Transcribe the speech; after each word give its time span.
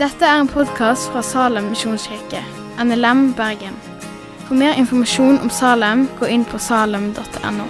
Dette 0.00 0.24
er 0.24 0.38
en 0.40 0.48
podkast 0.48 1.10
fra 1.12 1.20
Salem 1.20 1.66
misjonskirke, 1.74 2.40
NLM 2.80 3.34
Bergen. 3.36 3.74
For 4.46 4.56
mer 4.56 4.78
informasjon 4.80 5.36
om 5.44 5.50
Salem, 5.52 6.06
gå 6.16 6.30
inn 6.32 6.46
på 6.48 6.56
salem.no. 6.56 7.66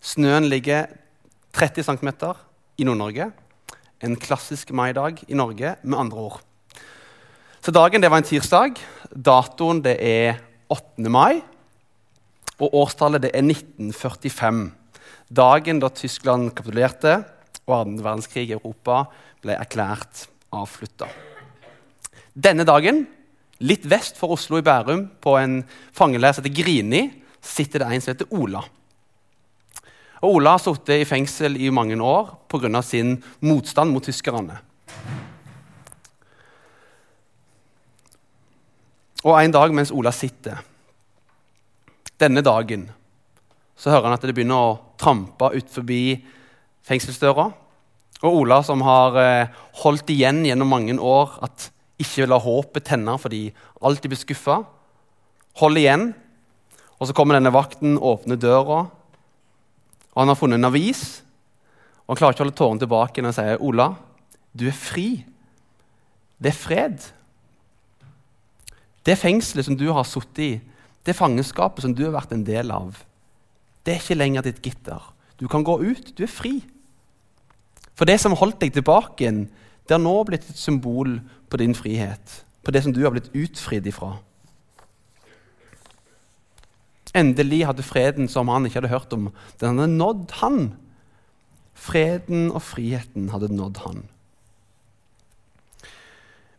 Snøen 0.00 0.48
ligger 0.48 0.88
30 1.52 1.84
cm 1.90 2.10
i 2.78 2.88
Nord-Norge. 2.88 3.28
En 4.00 4.16
klassisk 4.16 4.72
maidag 4.72 5.20
i 5.28 5.34
Norge, 5.34 5.76
med 5.82 5.98
andre 5.98 6.26
ord. 6.30 6.42
Så 7.64 7.72
dagen 7.72 8.02
det 8.02 8.10
var 8.12 8.20
en 8.20 8.26
tirsdag. 8.28 8.76
Datoen 9.08 9.78
det 9.80 9.94
er 10.04 10.34
8. 10.68 11.00
mai. 11.08 11.38
Og 12.60 12.74
årstallet 12.76 13.22
det 13.24 13.30
er 13.32 13.40
1945. 13.40 14.58
Dagen 15.32 15.80
da 15.80 15.88
Tyskland 15.88 16.50
kapitulerte 16.52 17.14
og 17.64 17.78
annen 17.78 18.02
verdenskrig 18.04 18.50
i 18.50 18.52
Europa 18.58 19.06
ble 19.40 19.56
erklært 19.56 20.26
avslutta. 20.52 21.08
Denne 22.36 22.68
dagen, 22.68 23.06
litt 23.64 23.88
vest 23.88 24.20
for 24.20 24.36
Oslo 24.36 24.60
i 24.60 24.66
Bærum, 24.66 25.06
på 25.24 25.38
en 25.40 25.62
fangeleir 25.96 26.36
som 26.36 26.44
heter 26.44 26.58
Grini, 26.60 27.02
sitter 27.40 27.80
det 27.80 27.88
en 27.88 28.04
som 28.04 28.12
heter 28.12 28.36
Ola. 28.36 28.60
Og 30.20 30.36
Ola 30.36 30.58
har 30.58 30.64
sittet 30.66 31.00
i 31.00 31.08
fengsel 31.08 31.56
i 31.56 31.72
mange 31.72 31.96
år 31.96 32.28
pga. 32.44 32.82
sin 32.82 33.22
motstand 33.40 33.90
mot 33.90 34.04
tyskerne. 34.04 34.60
Og 39.24 39.38
en 39.40 39.54
dag 39.54 39.72
mens 39.72 39.92
Ola 39.94 40.12
sitter, 40.12 40.58
denne 42.20 42.42
dagen, 42.44 42.90
så 43.74 43.90
hører 43.90 44.10
han 44.10 44.16
at 44.18 44.24
det 44.28 44.34
begynner 44.36 44.60
å 44.60 44.80
trampe 45.00 45.48
ut 45.54 45.70
forbi 45.72 46.18
fengselsdøra. 46.84 47.46
Og 48.24 48.36
Ola, 48.42 48.60
som 48.64 48.84
har 48.84 49.16
eh, 49.20 49.54
holdt 49.80 50.12
igjen 50.12 50.44
gjennom 50.46 50.70
mange 50.70 50.94
år 51.00 51.38
at 51.44 51.70
ikke 52.00 52.24
vil 52.24 52.34
ha 52.34 52.40
håpet 52.42 52.86
tenne 52.90 53.16
fordi 53.20 53.48
alltid 53.80 54.12
blir 54.12 54.20
skuffa, 54.20 54.60
holder 55.60 55.82
igjen. 55.82 56.06
Og 57.00 57.08
så 57.08 57.16
kommer 57.16 57.38
denne 57.38 57.52
vakten, 57.54 57.96
åpner 57.96 58.38
døra, 58.40 58.84
og 60.14 60.20
han 60.20 60.30
har 60.30 60.38
funnet 60.38 60.60
en 60.60 60.68
avis. 60.68 61.24
Og 62.04 62.12
han 62.12 62.20
klarer 62.20 62.36
ikke 62.36 62.44
å 62.44 62.46
holde 62.46 62.60
tårene 62.60 62.84
tilbake 62.84 63.22
når 63.22 63.32
han 63.32 63.38
sier, 63.40 63.60
'Ola, 63.64 63.88
du 64.52 64.68
er 64.68 64.76
fri. 64.76 65.24
Det 66.38 66.52
er 66.52 66.60
fred.' 66.60 67.12
Det 69.04 69.18
fengselet 69.20 69.66
som 69.66 69.76
du 69.76 69.90
har 69.92 70.06
sittet 70.08 70.40
i, 70.44 70.52
det 71.04 71.16
fangenskapet 71.16 71.84
som 71.84 71.92
du 71.92 72.06
har 72.06 72.14
vært 72.14 72.32
en 72.32 72.46
del 72.46 72.72
av, 72.72 72.96
det 73.84 73.92
er 73.92 74.00
ikke 74.00 74.16
lenger 74.16 74.46
ditt 74.46 74.62
gitter. 74.64 75.02
Du 75.36 75.48
kan 75.50 75.64
gå 75.66 75.76
ut. 75.82 76.14
Du 76.16 76.22
er 76.24 76.30
fri. 76.30 76.62
For 77.94 78.08
det 78.08 78.16
som 78.22 78.34
holdt 78.38 78.62
deg 78.62 78.72
tilbake, 78.74 79.30
det 79.84 79.92
har 79.92 80.00
nå 80.02 80.14
blitt 80.26 80.46
et 80.48 80.58
symbol 80.60 81.18
på 81.52 81.60
din 81.60 81.76
frihet. 81.76 82.40
På 82.64 82.72
det 82.72 82.84
som 82.84 82.94
du 82.94 83.02
har 83.04 83.12
blitt 83.12 83.28
utfridd 83.36 83.86
ifra. 83.90 84.14
Endelig 87.14 87.60
hadde 87.68 87.84
freden 87.86 88.26
som 88.30 88.48
han 88.50 88.64
ikke 88.66 88.80
hadde 88.80 88.94
hørt 88.94 89.12
om, 89.14 89.28
den 89.60 89.78
hadde 89.78 89.92
nådd 89.92 90.32
han. 90.40 90.58
Freden 91.78 92.48
og 92.50 92.62
friheten 92.64 93.28
hadde 93.30 93.52
nådd 93.54 93.84
han. 93.84 94.02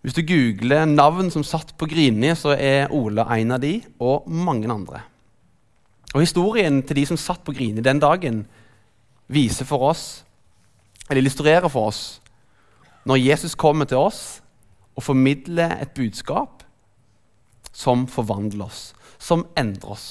Hvis 0.06 0.14
du 0.14 0.22
googler 0.22 0.86
navn 0.86 1.31
som 1.34 1.42
satt 1.42 1.72
på 1.81 1.88
Grini, 1.89 2.30
så 2.38 2.52
er 2.53 2.92
Ole 2.94 3.23
en 3.25 3.56
av 3.56 3.64
de, 3.64 3.80
og 3.98 4.28
mange 4.30 4.70
andre. 4.70 5.00
Og 6.14 6.22
Historien 6.22 6.84
til 6.86 7.00
de 7.00 7.06
som 7.09 7.17
satt 7.17 7.42
på 7.42 7.56
Grini 7.58 7.81
den 7.81 7.98
dagen, 7.98 8.44
viser 9.26 9.66
for 9.66 9.88
oss, 9.89 10.22
eller 11.10 11.23
illustrerer 11.23 11.66
for 11.73 11.89
oss 11.89 12.04
når 13.05 13.17
Jesus 13.21 13.58
kommer 13.58 13.89
til 13.89 13.98
oss 13.98 14.21
og 14.93 15.04
formidler 15.08 15.73
et 15.82 15.98
budskap 15.98 16.61
som 17.73 18.05
forvandler 18.05 18.70
oss, 18.70 18.93
som 19.17 19.48
endrer 19.58 19.98
oss. 19.98 20.08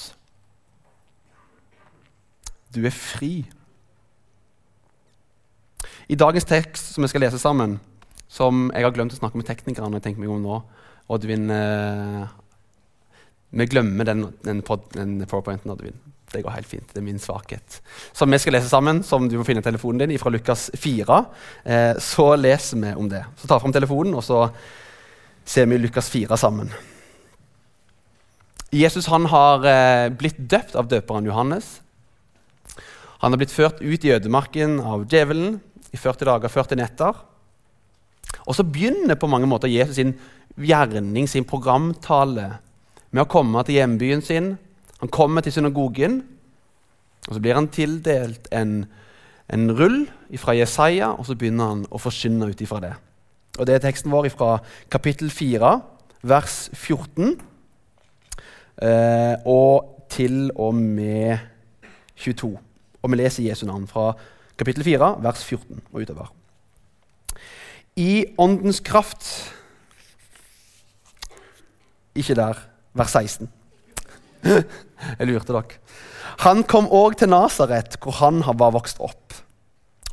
Du 2.74 2.82
er 2.82 2.94
fri. 2.94 3.44
I 6.10 6.18
dagens 6.18 6.50
tekst 6.50 6.94
som 6.94 7.06
vi 7.06 7.14
skal 7.14 7.28
lese 7.28 7.38
sammen, 7.38 7.78
som 8.34 8.70
jeg 8.74 8.86
har 8.86 8.94
glemt 8.94 9.14
å 9.14 9.20
snakke 9.20 9.38
med 9.38 9.46
teknikerne 9.46 10.00
jeg 10.00 10.08
tenker 10.08 10.24
meg 10.24 10.32
om 10.34 10.42
nå 10.42 10.62
Oddvin, 11.14 11.50
eh, 11.52 12.24
Vi 13.54 13.66
glemmer 13.70 14.08
den, 14.08 14.24
den, 14.42 14.62
den 14.94 15.26
powerpointen, 15.28 15.70
Oddvin. 15.70 15.98
Det 16.32 16.40
går 16.42 16.56
helt 16.56 16.66
fint. 16.66 16.88
Det 16.90 16.98
er 16.98 17.06
min 17.06 17.20
svakhet. 17.22 17.76
Som 18.16 18.32
vi 18.32 18.40
skal 18.42 18.56
lese 18.56 18.70
sammen, 18.70 19.02
som 19.06 19.28
du 19.28 19.36
må 19.38 19.44
finne 19.46 19.62
telefonen 19.62 20.08
din 20.08 20.18
fra 20.18 20.32
Lukas 20.32 20.70
4, 20.74 21.18
eh, 21.62 21.92
så 22.02 22.32
leser 22.40 22.80
vi 22.80 22.94
om 22.98 23.10
det. 23.12 23.20
Så 23.38 23.46
tar 23.46 23.60
vi 23.60 23.66
fram 23.66 23.76
telefonen, 23.76 24.16
og 24.18 24.24
så 24.26 24.48
ser 25.46 25.68
vi 25.70 25.78
Lukas 25.78 26.08
4 26.10 26.38
sammen. 26.40 26.72
Jesus 28.74 29.06
han 29.12 29.28
har 29.30 29.68
eh, 29.70 30.08
blitt 30.10 30.40
døpt 30.40 30.74
av 30.74 30.88
døperen 30.90 31.28
Johannes. 31.28 31.76
Han 33.22 33.30
har 33.30 33.38
blitt 33.38 33.54
ført 33.54 33.78
ut 33.84 34.08
i 34.08 34.16
ødemarken 34.16 34.80
av 34.82 35.06
djevelen 35.06 35.60
i 35.94 36.00
40 36.00 36.32
dager, 36.32 36.50
40 36.50 36.80
netter. 36.80 37.22
Og 38.44 38.56
så 38.56 38.66
begynner 38.66 39.16
på 39.16 39.28
mange 39.30 39.48
måter 39.48 39.72
Jesus 39.72 39.96
sin 39.96 40.14
gjerning, 40.60 41.28
sin 41.28 41.46
programtale, 41.48 42.58
med 43.10 43.24
å 43.24 43.30
komme 43.30 43.62
til 43.64 43.78
hjembyen 43.78 44.22
sin. 44.24 44.54
Han 45.00 45.12
kommer 45.12 45.44
til 45.44 45.54
synagogen, 45.54 46.22
og 47.28 47.36
så 47.36 47.40
blir 47.40 47.56
han 47.56 47.70
tildelt 47.72 48.48
en, 48.52 48.84
en 49.48 49.72
rull 49.78 50.04
fra 50.40 50.56
Jesaja, 50.56 51.12
og 51.14 51.26
så 51.28 51.36
begynner 51.38 51.72
han 51.72 51.82
å 51.90 52.00
forsyne 52.02 52.50
ut 52.50 52.62
ifra 52.64 52.82
det. 52.84 52.92
Og 53.58 53.66
Det 53.66 53.76
er 53.76 53.84
teksten 53.84 54.12
vår 54.12 54.28
fra 54.34 54.58
kapittel 54.90 55.30
4, 55.30 55.72
vers 56.26 56.56
14, 56.74 57.36
eh, 58.82 59.34
og 59.46 60.06
til 60.10 60.50
og 60.54 60.74
med 60.74 61.38
22. 62.16 62.54
Og 63.02 63.12
vi 63.12 63.20
leser 63.20 63.46
Jesu 63.46 63.66
navn 63.66 63.86
fra 63.90 64.12
kapittel 64.58 64.84
4, 64.84 65.16
vers 65.22 65.44
14 65.44 65.82
og 65.92 66.02
utover. 66.02 66.32
I 67.96 68.34
åndens 68.38 68.80
kraft 68.80 69.26
Ikke 72.14 72.34
der. 72.34 72.58
Vers 72.94 73.10
16. 73.10 73.48
Jeg 75.18 75.26
lurte 75.26 75.50
dere. 75.50 75.80
Han 76.44 76.62
kom 76.66 76.86
òg 76.90 77.16
til 77.18 77.30
Nasaret, 77.30 77.96
hvor 78.02 78.14
han 78.20 78.38
var 78.44 78.74
vokst 78.74 79.00
opp. 79.02 79.34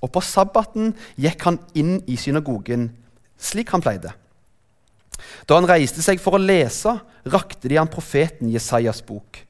Og 0.02 0.10
på 0.14 0.24
sabbaten 0.26 0.96
gikk 1.14 1.46
han 1.46 1.60
inn 1.78 2.00
i 2.10 2.18
synagogen, 2.18 2.88
slik 3.38 3.70
han 3.74 3.86
pleide. 3.86 4.16
Da 5.46 5.60
han 5.60 5.70
reiste 5.70 6.02
seg 6.02 6.22
for 6.22 6.38
å 6.38 6.42
lese, 6.42 6.96
rakte 7.30 7.70
de 7.70 7.78
han 7.78 7.92
profeten 7.92 8.50
Jesajas 8.50 9.04
bok. 9.06 9.44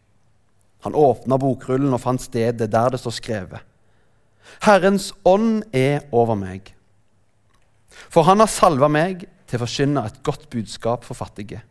Han 0.83 0.97
åpna 0.97 1.39
bokrullen 1.39 1.93
og 1.95 2.03
fant 2.03 2.23
stedet 2.23 2.67
der 2.71 2.91
det 2.91 2.99
står 2.99 3.15
skrevet. 3.15 3.67
Herrens 4.65 5.11
ånd 5.23 5.63
er 5.71 6.03
over 6.11 6.35
meg. 6.35 6.73
For 7.91 8.27
han 8.27 8.39
har 8.43 8.51
salva 8.51 8.89
meg 8.91 9.25
til 9.47 9.59
å 9.59 9.65
forkynne 9.65 10.05
et 10.07 10.21
godt 10.23 10.47
budskap 10.53 11.05
for 11.07 11.17
fattige. 11.17 11.61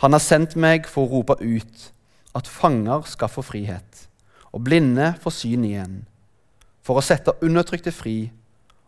Han 0.00 0.16
har 0.16 0.22
sendt 0.24 0.56
meg 0.56 0.88
for 0.88 1.06
å 1.06 1.20
rope 1.20 1.36
ut 1.40 1.90
at 2.36 2.48
fanger 2.48 3.04
skal 3.10 3.30
få 3.30 3.44
frihet, 3.44 4.06
og 4.54 4.64
blinde 4.66 5.12
får 5.22 5.34
syn 5.36 5.66
igjen, 5.66 5.96
for 6.82 6.98
å 6.98 7.04
sette 7.04 7.36
undertrykte 7.44 7.92
fri 7.94 8.30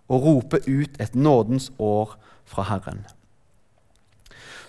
og 0.08 0.24
rope 0.26 0.62
ut 0.66 0.96
et 1.00 1.14
nådens 1.14 1.70
år 1.78 2.16
fra 2.48 2.66
Herren. 2.70 3.04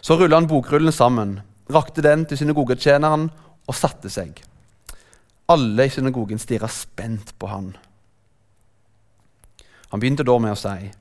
Så 0.03 0.17
rulla 0.19 0.35
han 0.39 0.49
bokrullen 0.51 0.91
sammen, 0.91 1.37
rakte 1.71 2.03
den 2.03 2.25
til 2.27 2.41
synagogetjeneren 2.41 3.29
og 3.67 3.77
satte 3.77 4.11
seg. 4.11 4.35
Alle 5.51 5.87
i 5.87 5.91
synagogen 5.91 6.41
stirra 6.41 6.67
spent 6.71 7.33
på 7.39 7.47
han. 7.51 7.71
Han 9.93 10.01
begynte 10.01 10.25
da 10.27 10.35
med 10.41 10.55
å 10.55 10.59
si, 10.59 10.91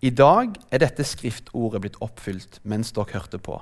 I 0.00 0.08
dag 0.16 0.54
er 0.72 0.80
dette 0.80 1.04
skriftordet 1.04 1.82
blitt 1.84 1.98
oppfylt 2.00 2.62
mens 2.64 2.94
dere 2.96 3.12
hørte 3.12 3.36
på. 3.36 3.58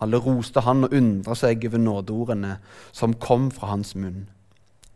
Alle 0.00 0.16
roste 0.20 0.62
han 0.64 0.86
og 0.86 0.94
undra 0.96 1.36
seg 1.36 1.66
over 1.68 1.80
nådeordene 1.80 2.54
som 2.96 3.16
kom 3.20 3.50
fra 3.52 3.74
hans 3.74 3.92
munn. 4.00 4.30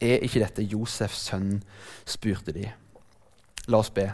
Er 0.00 0.24
ikke 0.24 0.40
dette 0.40 0.64
Josefs 0.64 1.26
sønn? 1.28 1.60
spurte 2.08 2.56
de. 2.56 2.70
La 3.68 3.82
oss 3.84 3.92
be. 3.92 4.08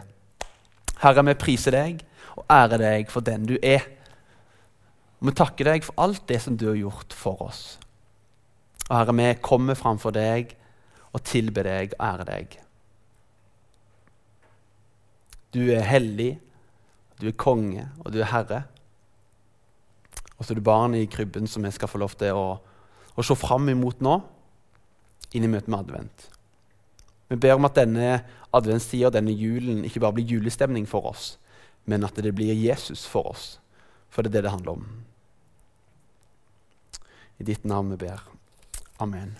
Herre, 0.99 1.23
vi 1.29 1.39
priser 1.39 1.75
deg 1.77 2.03
og 2.35 2.43
ærer 2.51 2.83
deg 2.83 3.11
for 3.11 3.23
den 3.23 3.47
du 3.47 3.55
er. 3.63 3.87
Og 5.21 5.29
vi 5.29 5.37
takker 5.39 5.71
deg 5.71 5.87
for 5.87 6.03
alt 6.09 6.27
det 6.27 6.41
som 6.43 6.59
du 6.59 6.67
har 6.73 6.79
gjort 6.79 7.15
for 7.15 7.39
oss. 7.47 7.65
Og 8.89 8.97
Herre, 8.99 9.15
vi 9.15 9.33
kommer 9.39 9.79
framfor 9.79 10.11
deg 10.11 10.57
og 11.15 11.23
tilber 11.23 11.71
deg 11.71 11.95
og 11.95 12.07
ærer 12.11 12.33
deg. 12.35 12.59
Du 15.53 15.61
er 15.71 15.85
hellig, 15.87 16.37
du 17.21 17.27
er 17.29 17.37
konge, 17.39 17.87
og 18.03 18.11
du 18.13 18.19
er 18.21 18.31
herre. 18.31 18.63
Og 20.37 20.45
så 20.45 20.53
er 20.53 20.59
det 20.59 20.67
barnet 20.67 21.03
i 21.03 21.11
krybben 21.11 21.47
som 21.49 21.65
vi 21.65 21.71
skal 21.73 21.89
få 21.89 22.01
lov 22.01 22.13
til 22.19 22.37
å, 22.37 22.47
å 23.15 23.25
se 23.25 23.37
fram 23.37 23.69
imot 23.71 24.03
nå, 24.05 24.19
inn 25.33 25.47
i 25.47 25.51
møtet 25.51 25.71
med 25.71 25.79
advent. 25.85 26.27
Vi 27.27 27.35
ber 27.35 27.57
om 27.57 27.67
at 27.67 27.75
denne 27.75 28.21
adventstida, 28.55 29.11
denne 29.11 29.33
julen, 29.35 29.83
ikke 29.85 29.99
bare 30.03 30.15
blir 30.19 30.37
julestemning 30.37 30.87
for 30.87 31.09
oss, 31.09 31.35
men 31.85 32.05
at 32.07 32.15
det 32.23 32.35
blir 32.35 32.55
Jesus 32.55 33.05
for 33.07 33.33
oss. 33.33 33.57
For 34.09 34.23
det 34.23 34.31
er 34.31 34.37
det 34.37 34.47
det 34.47 34.53
handler 34.53 34.77
om. 34.77 34.87
I 37.37 37.43
ditt 37.49 37.65
navn 37.65 37.91
vi 37.93 37.99
ber. 38.07 38.23
Amen. 39.03 39.35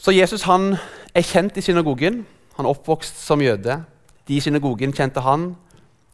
Så 0.00 0.14
Jesus 0.16 0.46
han 0.48 0.74
er 1.14 1.26
kjent 1.26 1.58
i 1.60 1.64
synagogen. 1.64 2.24
Han 2.60 2.68
oppvokst 2.68 3.16
som 3.24 3.40
jøde. 3.40 3.80
De 4.28 4.36
i 4.36 4.42
synagogen 4.44 4.92
kjente 4.94 5.22
han. 5.24 5.54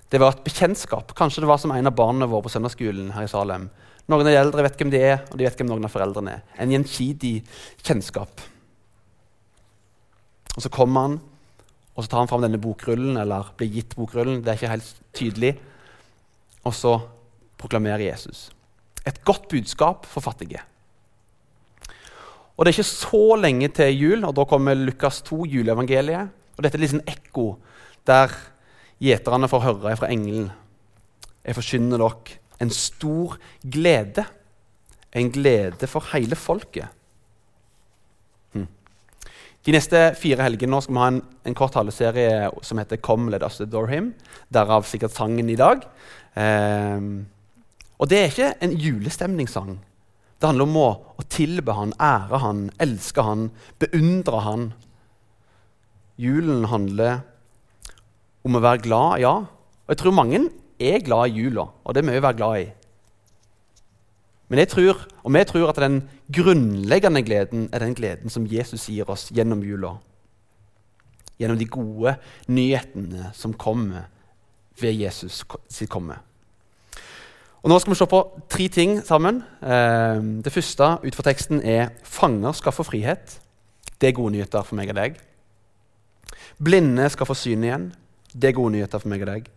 Det 0.08 0.20
var 0.22 0.36
et 0.36 0.44
bekjentskap. 0.46 1.10
Kanskje 1.18 1.42
det 1.42 1.50
var 1.50 1.58
som 1.58 1.72
en 1.74 1.90
av 1.90 1.96
barna 1.98 2.28
våre 2.30 2.46
på 2.46 2.52
søndagsskolen 2.54 3.10
her 3.16 3.26
i 3.26 3.30
Salem. 3.30 3.66
Noen 4.06 4.22
av 4.22 4.28
de 4.28 4.36
eldre 4.38 4.62
vet 4.62 4.76
hvem 4.78 4.92
de 4.92 5.00
er, 5.02 5.24
og 5.26 5.34
de 5.34 5.48
vet 5.48 5.58
hvem 5.58 5.72
noen 5.72 5.88
av 5.88 5.90
foreldrene 5.90 6.36
er. 6.36 6.44
En 6.62 6.70
gjensidig 6.70 7.40
kjennskap. 7.82 8.44
Og 10.54 10.62
Så 10.62 10.70
kommer 10.72 11.08
han, 11.08 11.18
og 11.96 12.04
så 12.04 12.12
tar 12.12 12.22
han 12.22 12.30
fram 12.30 12.46
denne 12.46 12.60
bokrullen, 12.62 13.18
eller 13.18 13.50
blir 13.58 13.72
gitt 13.72 13.96
bokrullen. 13.98 14.44
Det 14.44 14.52
er 14.52 14.60
ikke 14.60 14.72
helt 14.76 15.02
tydelig. 15.16 15.52
Og 16.62 16.74
så 16.76 16.94
proklamerer 17.58 18.06
Jesus. 18.06 18.50
Et 19.06 19.18
godt 19.24 19.48
budskap 19.50 20.06
for 20.06 20.22
fattige. 20.22 20.62
Og 22.56 22.64
Det 22.64 22.72
er 22.72 22.78
ikke 22.78 22.88
så 22.88 23.36
lenge 23.36 23.68
til 23.68 23.98
jul, 24.00 24.24
og 24.24 24.34
da 24.36 24.44
kommer 24.48 24.74
Lukas 24.74 25.20
2, 25.22 25.44
juleevangeliet. 25.44 26.28
Og 26.56 26.64
Dette 26.64 26.78
er 26.78 26.84
liksom 26.86 27.04
ekko 27.06 27.56
der 28.06 28.32
gjeterne 29.02 29.48
får 29.50 29.64
høre 29.64 29.96
fra 29.98 30.08
engelen. 30.12 30.48
Jeg 31.44 31.56
forkynner 31.58 32.00
dere 32.00 32.38
en 32.62 32.70
stor 32.72 33.36
glede. 33.60 34.24
En 35.12 35.30
glede 35.32 35.88
for 35.88 36.04
hele 36.12 36.36
folket. 36.36 36.88
Hm. 38.52 38.66
De 39.66 39.74
neste 39.74 40.14
fire 40.16 40.42
helgene 40.46 40.80
skal 40.82 40.94
vi 40.94 41.02
ha 41.02 41.08
en, 41.12 41.22
en 41.44 41.56
kort 41.56 41.72
taleserie 41.76 42.50
som 42.62 42.78
heter 42.78 42.96
'Come, 42.96 43.30
let 43.30 43.42
us 43.42 43.60
adore 43.60 43.88
him'. 43.88 44.12
Derav 44.52 44.84
sikkert 44.84 45.12
sangen 45.12 45.50
i 45.50 45.56
dag. 45.56 45.82
Eh, 46.36 47.00
og 47.98 48.10
det 48.10 48.18
er 48.18 48.24
ikke 48.24 48.54
en 48.60 48.72
julestemningssang. 48.72 49.78
Det 50.40 50.48
handler 50.48 50.68
om 50.68 50.76
å, 50.76 50.90
tilbe 51.36 51.76
han, 51.76 51.92
ære 52.00 52.40
han, 52.42 52.66
elske 52.82 53.24
han, 53.24 53.50
beundre 53.82 54.40
han. 54.46 54.70
Julen 56.20 56.64
handler 56.72 57.20
om 58.46 58.56
å 58.56 58.62
være 58.64 58.84
glad, 58.86 59.20
ja. 59.20 59.34
Og 59.86 59.92
jeg 59.92 60.00
tror 60.00 60.16
mange 60.16 60.40
er 60.80 61.04
glad 61.04 61.30
i 61.30 61.42
jula, 61.42 61.68
og 61.84 61.94
det 61.94 62.02
er 62.02 62.08
mye 62.08 62.22
å 62.22 62.26
være 62.26 62.40
glad 62.40 62.60
i. 62.62 62.66
Men 64.48 64.62
jeg 64.62 64.70
tror, 64.70 65.00
og 65.26 65.32
vi 65.34 65.42
tror 65.48 65.70
at 65.72 65.80
den 65.82 66.00
grunnleggende 66.32 67.22
gleden 67.26 67.68
er 67.74 67.82
den 67.82 67.96
gleden 67.98 68.30
som 68.30 68.46
Jesus 68.46 68.86
gir 68.90 69.08
oss 69.10 69.28
gjennom 69.34 69.64
jula. 69.66 69.96
Gjennom 71.36 71.58
de 71.58 71.66
gode 71.68 72.14
nyhetene 72.48 73.32
som 73.34 73.56
kommer 73.58 74.06
ved 74.80 74.94
Jesus 74.94 75.42
sitt 75.68 75.90
komme. 75.90 76.20
Og 77.66 77.70
Nå 77.70 77.80
skal 77.82 77.90
vi 77.90 77.96
se 77.98 78.06
på 78.06 78.18
tre 78.46 78.68
ting 78.70 78.92
sammen. 79.02 79.40
Eh, 79.58 80.20
det 80.44 80.52
første 80.54 80.86
ut 81.02 81.14
fra 81.14 81.22
teksten 81.26 81.58
er 81.66 81.88
'Fanger 82.04 82.52
skal 82.52 82.72
få 82.72 82.82
frihet'. 82.82 83.40
Det 84.00 84.08
er 84.08 84.12
gode 84.12 84.32
nyheter 84.32 84.62
for 84.62 84.76
meg 84.76 84.88
og 84.88 84.94
deg. 84.94 85.16
Blinde 86.62 87.08
skal 87.10 87.26
få 87.26 87.34
syn 87.34 87.64
igjen. 87.64 87.94
Det 88.32 88.44
er 88.44 88.52
gode 88.52 88.72
nyheter 88.72 88.98
for 88.98 89.08
meg 89.08 89.20
og 89.20 89.26
deg. 89.26 89.50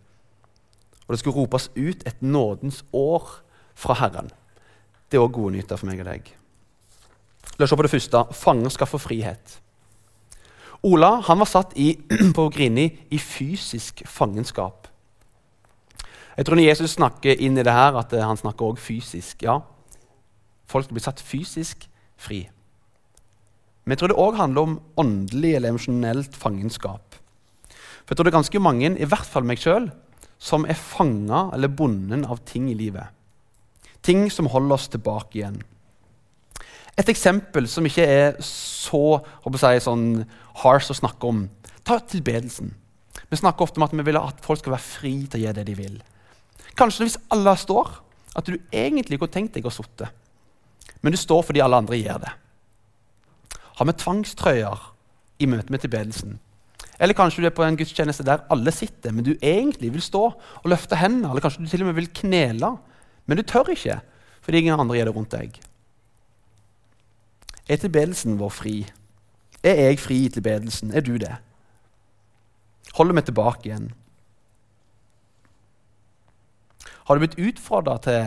Og 1.06 1.12
det 1.12 1.18
skulle 1.18 1.36
ropes 1.36 1.70
ut 1.76 2.02
et 2.06 2.22
nådens 2.22 2.84
år 2.92 3.30
fra 3.74 3.94
Herren. 3.94 4.30
Det 5.12 5.18
er 5.18 5.22
òg 5.22 5.32
gode 5.32 5.52
nyheter 5.52 5.76
for 5.76 5.86
meg 5.86 6.00
og 6.00 6.06
deg. 6.06 6.34
La 7.58 7.62
oss 7.62 7.70
se 7.70 7.76
på 7.76 7.82
det 7.82 7.90
første. 7.90 8.24
Fanger 8.32 8.68
skal 8.70 8.86
få 8.86 8.98
frihet. 8.98 9.60
Ola 10.82 11.20
han 11.20 11.38
var 11.38 11.46
satt 11.46 11.72
i, 11.76 12.00
på 12.34 12.48
Grini 12.48 13.06
i 13.10 13.18
fysisk 13.18 14.02
fangenskap. 14.06 14.89
Jeg 16.36 16.46
tror 16.46 16.56
når 16.56 16.68
Jesus 16.68 16.96
snakker 16.96 17.42
inn 17.42 17.58
i 17.58 17.64
det 17.66 17.74
her, 17.74 17.96
at 17.98 18.12
han 18.14 18.38
snakker 18.38 18.70
også 18.70 18.84
fysisk. 18.86 19.42
Ja, 19.42 19.60
folk 20.70 20.90
blir 20.90 21.02
satt 21.04 21.22
fysisk 21.24 21.88
fri. 22.20 22.44
Men 23.84 23.96
jeg 23.96 24.02
tror 24.02 24.12
det 24.12 24.20
òg 24.22 24.38
handler 24.38 24.68
om 24.68 24.76
åndelig 25.00 25.56
eller 25.56 25.72
emosjonelt 25.72 26.36
fangenskap. 26.38 27.16
For 28.04 28.12
jeg 28.12 28.18
tror 28.18 28.28
det 28.28 28.32
er 28.32 28.38
ganske 28.38 28.62
mange, 28.62 28.92
i 28.94 29.08
hvert 29.08 29.26
fall 29.26 29.46
meg 29.46 29.60
sjøl, 29.62 29.90
som 30.40 30.64
er 30.64 30.78
fanga 30.78 31.48
eller 31.54 31.72
bonden 31.72 32.24
av 32.24 32.40
ting 32.48 32.70
i 32.70 32.76
livet. 32.78 33.10
Ting 34.02 34.28
som 34.32 34.48
holder 34.48 34.76
oss 34.78 34.88
tilbake 34.92 35.40
igjen. 35.40 35.58
Et 36.98 37.08
eksempel 37.12 37.68
som 37.70 37.86
ikke 37.86 38.04
er 38.04 38.38
så 38.44 39.20
jeg, 39.20 39.82
sånn 39.84 40.24
harsh 40.62 40.92
å 40.92 40.96
snakke 40.96 41.28
om, 41.28 41.44
ta 41.84 41.98
tilbedelsen. 42.00 42.72
Vi 43.30 43.38
snakker 43.38 43.64
ofte 43.64 43.80
om 43.80 43.86
at 43.86 43.94
vi 43.94 44.04
vil 44.06 44.18
at 44.20 44.40
folk 44.44 44.60
skal 44.60 44.74
være 44.74 44.86
fri 44.86 45.14
til 45.26 45.40
å 45.40 45.44
gjøre 45.44 45.60
det 45.60 45.66
de 45.70 45.76
vil. 45.78 46.00
Kanskje 46.78 47.06
hvis 47.06 47.18
alle 47.32 47.56
står, 47.58 47.90
at 48.36 48.46
du 48.46 48.56
egentlig 48.72 49.16
ikke 49.16 49.26
har 49.26 49.34
tenkt 49.34 49.56
deg 49.56 49.66
å 49.66 49.74
sitte, 49.74 50.10
men 51.00 51.14
du 51.14 51.18
står 51.18 51.42
fordi 51.48 51.62
alle 51.64 51.80
andre 51.80 51.98
gjør 51.98 52.22
det. 52.26 52.32
Har 53.80 53.88
vi 53.88 53.96
tvangstrøyer 53.96 54.86
i 55.40 55.48
møte 55.48 55.72
med 55.72 55.82
tilbedelsen? 55.82 56.38
Eller 57.00 57.16
kanskje 57.16 57.40
du 57.40 57.48
er 57.48 57.54
på 57.56 57.64
en 57.64 57.78
gudstjeneste 57.80 58.26
der 58.28 58.44
alle 58.52 58.72
sitter, 58.76 59.14
men 59.16 59.24
du 59.24 59.32
egentlig 59.40 59.88
vil 59.94 60.04
stå 60.04 60.26
og 60.36 60.68
løfte 60.68 60.98
hendene. 61.00 61.30
Eller 61.30 61.40
kanskje 61.40 61.64
du 61.64 61.70
til 61.70 61.84
og 61.84 61.88
med 61.88 61.96
vil 61.96 62.10
knele, 62.20 62.74
men 63.24 63.40
du 63.40 63.42
tør 63.42 63.72
ikke 63.72 64.02
fordi 64.40 64.62
ingen 64.62 64.80
andre 64.80 64.96
gjør 64.96 65.08
det 65.10 65.14
rundt 65.16 65.34
deg. 65.34 65.56
Er 67.70 67.80
tilbedelsen 67.80 68.38
vår 68.40 68.52
fri? 68.52 68.74
Er 69.62 69.80
jeg 69.84 70.00
fri 70.00 70.24
i 70.26 70.30
tilbedelsen? 70.32 70.92
Er 70.96 71.04
du 71.04 71.14
det? 71.20 71.32
Holder 72.96 73.16
vi 73.16 73.24
tilbake 73.28 73.68
igjen? 73.68 73.90
Har 77.10 77.18
du 77.18 77.24
blitt 77.24 77.40
utfordra 77.42 77.96
til 77.98 78.20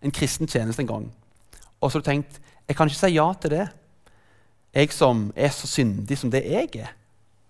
en 0.00 0.12
kristen 0.16 0.48
tjeneste 0.48 0.80
en 0.80 0.88
gang, 0.88 1.02
og 1.84 1.90
så 1.90 1.98
har 1.98 2.00
du 2.00 2.06
tenkt 2.06 2.38
jeg 2.64 2.76
kan 2.78 2.88
ikke 2.88 2.96
si 2.96 3.10
ja 3.12 3.26
til 3.36 3.52
det, 3.52 3.64
jeg 4.72 4.94
som 4.96 5.26
er 5.36 5.50
så 5.52 5.68
syndig 5.68 6.16
som 6.16 6.30
det 6.32 6.40
jeg 6.48 6.70
er? 6.80 6.94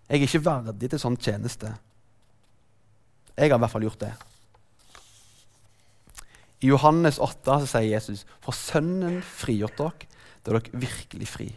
Jeg 0.08 0.17
er 0.17 0.25
ikke 0.26 0.40
verdig 0.43 0.88
til 0.90 0.99
sånn 0.99 1.19
tjeneste. 1.23 1.70
Jeg 3.37 3.52
har 3.52 3.61
i 3.61 3.62
hvert 3.62 3.70
fall 3.70 3.87
gjort 3.87 4.02
det. 4.02 4.11
I 6.67 6.73
Johannes 6.73 7.20
8 7.23 7.61
så 7.62 7.70
sier 7.76 7.87
Jesus 7.93 8.25
for 8.43 8.58
Sønnen 8.58 9.20
frigjort 9.22 9.79
dere, 9.79 10.10
da 10.43 10.51
er 10.51 10.58
dere 10.58 10.82
virkelig 10.89 11.31
fri. 11.31 11.48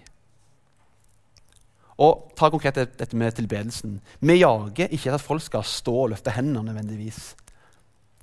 Og 1.98 2.29
ta 2.38 2.51
konkret 2.53 2.77
dette 2.77 3.17
med 3.17 3.34
tilbedelsen. 3.41 3.98
Vi 4.22 4.38
jager 4.38 4.94
ikke 4.94 5.17
at 5.17 5.25
folk 5.25 5.41
skal 5.50 5.65
stå 5.65 5.98
og 6.03 6.13
løfte 6.13 6.38
hendene 6.38 6.70
nødvendigvis. 6.70 7.34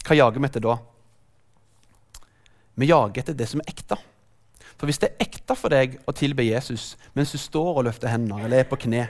Hva 0.06 0.22
jager 0.22 0.38
vi 0.38 0.46
etter 0.46 0.68
da? 0.70 0.78
Vi 2.78 2.88
jager 2.88 3.22
etter 3.22 3.36
det 3.36 3.48
som 3.50 3.62
er 3.62 3.72
ekte. 3.72 3.98
For 4.78 4.88
hvis 4.88 5.00
det 5.02 5.12
er 5.12 5.26
ekte 5.26 5.56
for 5.58 5.72
deg 5.72 5.98
å 6.08 6.14
tilbe 6.16 6.46
Jesus 6.46 6.94
mens 7.16 7.34
du 7.34 7.38
står 7.40 7.76
og 7.76 7.86
løfter 7.86 8.10
hendene 8.10 8.46
eller 8.46 8.62
er 8.62 8.70
på 8.70 8.80
kne, 8.82 9.04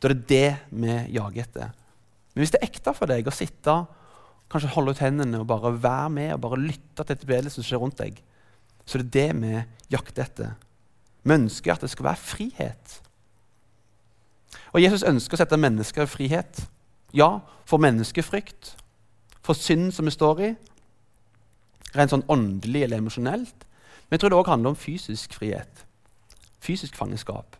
da 0.00 0.08
er 0.08 0.14
det 0.14 0.26
det 0.30 0.48
vi 0.70 0.96
jager 1.16 1.44
etter. 1.44 1.74
Men 2.34 2.42
hvis 2.42 2.52
det 2.54 2.60
er 2.60 2.68
ekte 2.68 2.92
for 2.96 3.10
deg 3.10 3.28
å 3.28 3.34
sitte, 3.34 3.76
kanskje 4.52 4.72
holde 4.74 4.94
ut 4.94 5.02
hendene 5.02 5.40
og 5.42 5.48
bare 5.50 5.72
være 5.72 6.10
med 6.12 6.34
og 6.34 6.42
bare 6.44 6.60
lytte 6.60 7.04
til 7.06 7.18
tilbedelsen 7.20 7.62
som 7.62 7.68
skjer 7.68 7.82
rundt 7.82 8.00
deg, 8.00 8.20
så 8.86 8.98
er 8.98 9.04
det 9.04 9.14
det 9.16 9.28
vi 9.40 9.52
jakter 9.94 10.26
etter. 10.26 10.54
Vi 11.26 11.34
ønsker 11.34 11.74
at 11.74 11.82
det 11.82 11.90
skal 11.90 12.10
være 12.10 12.22
frihet. 12.22 12.96
Og 14.74 14.82
Jesus 14.82 15.06
ønsker 15.06 15.36
å 15.36 15.40
sette 15.40 15.58
mennesker 15.58 16.04
i 16.04 16.10
frihet. 16.10 16.60
Ja, 17.16 17.40
for 17.66 17.82
menneskefrykt, 17.82 18.74
for 19.42 19.58
synd 19.58 19.92
som 19.96 20.06
vi 20.06 20.14
står 20.14 20.42
i, 20.44 20.50
rent 21.98 22.12
sånn 22.12 22.26
åndelig 22.32 22.86
eller 22.86 23.02
emosjonelt. 23.02 23.68
Men 24.06 24.16
jeg 24.16 24.22
tror 24.22 24.32
det 24.32 24.40
òg 24.40 24.50
handler 24.52 24.74
om 24.74 24.78
fysisk 24.78 25.34
frihet. 25.34 25.86
Fysisk 26.62 26.96
fangenskap 26.98 27.56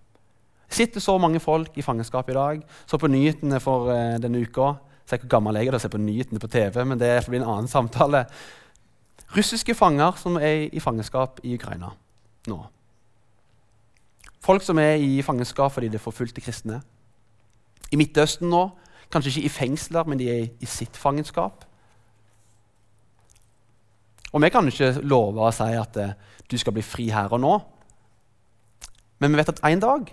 sitter 0.68 1.00
så 1.00 1.18
mange 1.18 1.40
folk 1.40 1.78
i 1.78 1.82
fangenskap 1.82 2.28
i 2.30 2.34
dag. 2.34 2.62
Så 2.86 2.98
på 2.98 3.06
nyhetene 3.06 3.60
for 3.60 3.90
uh, 3.90 4.18
denne 4.22 4.42
uka 4.42 4.74
Se 5.06 5.20
hvor 5.22 5.28
gammel 5.30 5.54
jeg 5.54 5.68
er 5.70 5.74
å 5.76 5.78
se 5.78 5.86
på 5.86 6.00
nyhetene 6.02 6.40
på 6.42 6.48
TV, 6.50 6.80
men 6.82 6.98
det 6.98 7.12
blir 7.28 7.38
en 7.38 7.46
annen 7.46 7.68
samtale. 7.70 8.24
Russiske 9.36 9.76
fanger 9.78 10.16
som 10.18 10.34
er 10.34 10.64
i 10.66 10.82
fangenskap 10.82 11.38
i 11.46 11.52
Ukraina 11.54 11.92
nå. 12.50 12.56
Folk 14.42 14.66
som 14.66 14.80
er 14.82 14.98
i 14.98 15.22
fangenskap 15.22 15.70
fordi 15.76 15.92
de 15.94 16.00
forfulgte 16.02 16.42
kristne. 16.42 16.80
I 17.94 18.00
Midtøsten 18.00 18.50
nå, 18.50 18.64
kanskje 19.14 19.30
ikke 19.30 19.46
i 19.46 19.54
fengsler, 19.60 20.10
men 20.10 20.18
de 20.18 20.26
er 20.26 20.42
i 20.58 20.66
sitt 20.66 20.98
fangenskap. 20.98 21.62
Og 24.32 24.42
vi 24.42 24.50
kan 24.52 24.68
ikke 24.68 24.92
love 25.06 25.42
å 25.42 25.54
si 25.54 25.68
at 25.78 25.98
uh, 26.02 26.14
du 26.50 26.56
skal 26.58 26.74
bli 26.76 26.84
fri 26.84 27.08
her 27.14 27.32
og 27.32 27.42
nå. 27.42 27.54
Men 29.22 29.32
vi 29.32 29.40
vet 29.40 29.54
at 29.54 29.62
en 29.64 29.82
dag 29.82 30.10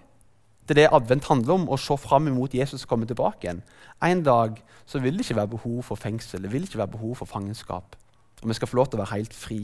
det 0.64 0.78
er 0.78 0.80
det 0.80 0.96
advent 0.96 1.26
handler 1.28 1.58
om, 1.58 1.66
å 1.68 1.76
se 1.76 1.96
fram 2.00 2.30
imot 2.30 2.54
Jesus 2.56 2.86
komme 2.88 3.08
tilbake 3.08 3.44
igjen. 3.44 3.60
En 4.00 4.22
dag 4.24 4.62
så 4.88 5.02
vil 5.04 5.18
det 5.18 5.26
ikke 5.26 5.42
være 5.42 5.52
behov 5.58 5.82
for 5.90 6.00
fengsel, 6.00 6.46
det 6.46 6.52
vil 6.54 6.64
ikke 6.64 6.80
være 6.80 6.94
behov 6.96 7.18
for 7.20 7.28
fangenskap. 7.28 7.98
Og 8.42 8.48
vi 8.48 8.56
skal 8.56 8.72
få 8.72 8.80
lov 8.80 8.88
til 8.88 9.00
å 9.00 9.04
være 9.04 9.18
helt 9.18 9.36
fri. 9.36 9.60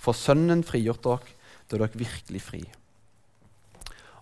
For 0.00 0.16
Sønnen 0.16 0.64
frigjort 0.64 1.04
dere, 1.04 1.36
da 1.68 1.76
er 1.76 1.84
dere 1.84 2.00
virkelig 2.00 2.42
fri. 2.46 2.64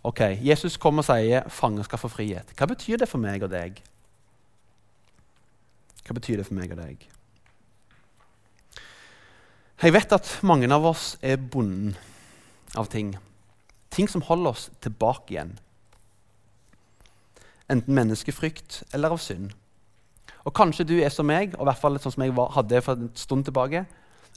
Ok, 0.05 0.21
Jesus 0.43 0.76
kommer 0.76 1.05
og 1.05 1.09
sier 1.09 1.47
fanger 1.49 1.87
skal 1.87 2.03
få 2.03 2.11
frihet. 2.12 2.50
Hva 2.59 2.69
betyr 2.69 3.00
det 3.00 3.09
for 3.09 3.23
meg 3.23 3.47
og 3.47 3.55
deg? 3.55 3.79
Hva 6.05 6.19
betyr 6.19 6.43
det 6.43 6.49
for 6.50 6.59
meg 6.59 6.75
og 6.75 6.83
deg? 6.83 7.07
Jeg 9.83 9.93
vet 9.93 10.12
at 10.14 10.28
mange 10.47 10.69
av 10.71 10.85
oss 10.87 11.14
er 11.23 11.37
bonden 11.37 11.97
av 12.78 12.87
ting. 12.93 13.14
Ting 13.90 14.09
som 14.11 14.23
holder 14.23 14.54
oss 14.54 14.69
tilbake 14.85 15.35
igjen. 15.35 15.57
Enten 17.71 17.97
menneskefrykt 17.97 18.83
eller 18.95 19.14
av 19.14 19.23
synd. 19.23 19.50
Og 20.45 20.54
Kanskje 20.54 20.87
du 20.87 20.95
er 21.00 21.11
som 21.11 21.26
meg, 21.26 21.57
og 21.57 21.64
i 21.64 21.69
hvert 21.71 21.81
fall 21.81 21.99
sånn 21.99 22.14
som 22.14 22.25
jeg 22.25 22.35
hadde 22.57 22.83
for 22.85 23.00
en 23.00 23.11
stund 23.19 23.47
tilbake, 23.49 23.85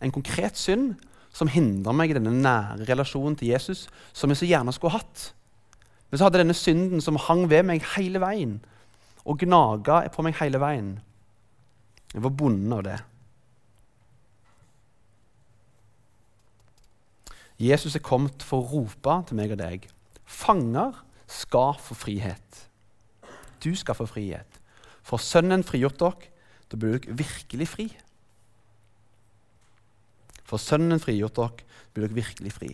en 0.01 0.13
konkret 0.13 0.57
synd 0.57 0.95
som 1.33 1.51
hindrer 1.51 1.93
meg 1.93 2.11
i 2.11 2.15
denne 2.17 2.33
nære 2.33 2.87
relasjonen 2.87 3.35
til 3.37 3.51
Jesus, 3.51 3.85
som 4.15 4.31
jeg 4.31 4.39
så 4.39 4.49
gjerne 4.49 4.73
skulle 4.73 4.95
hatt. 4.95 5.31
Men 6.09 6.19
så 6.19 6.27
hadde 6.27 6.41
denne 6.41 6.55
synden 6.57 7.03
som 7.03 7.19
hang 7.27 7.45
ved 7.51 7.67
meg 7.67 7.85
hele 7.95 8.21
veien, 8.23 8.57
og 9.27 9.43
gnaga 9.43 10.05
på 10.13 10.23
meg 10.25 10.39
hele 10.39 10.61
veien. 10.63 10.95
Jeg 12.13 12.23
var 12.23 12.35
bonden 12.39 12.73
av 12.73 12.85
det. 12.87 12.97
Jesus 17.59 17.95
er 17.97 18.05
kommet 18.05 18.43
for 18.45 18.61
å 18.61 18.69
rope 18.69 19.13
til 19.27 19.35
meg 19.37 19.51
og 19.55 19.59
deg. 19.61 19.87
Fanger 20.27 20.91
skal 21.27 21.73
få 21.81 21.93
frihet. 21.97 22.67
Du 23.63 23.75
skal 23.75 23.95
få 23.97 24.05
frihet. 24.09 24.59
For 25.07 25.17
Sønnen 25.21 25.63
frigjort 25.65 25.99
dere, 25.99 26.13
da 26.69 26.77
blir 26.77 26.99
dere 26.99 27.17
virkelig 27.17 27.67
fri. 27.71 27.97
For 30.47 30.57
Sønnen 30.61 30.99
frigjort 31.01 31.35
dere, 31.39 31.57
blir 31.95 32.03
dere 32.05 32.19
virkelig 32.19 32.51
fri. 32.53 32.69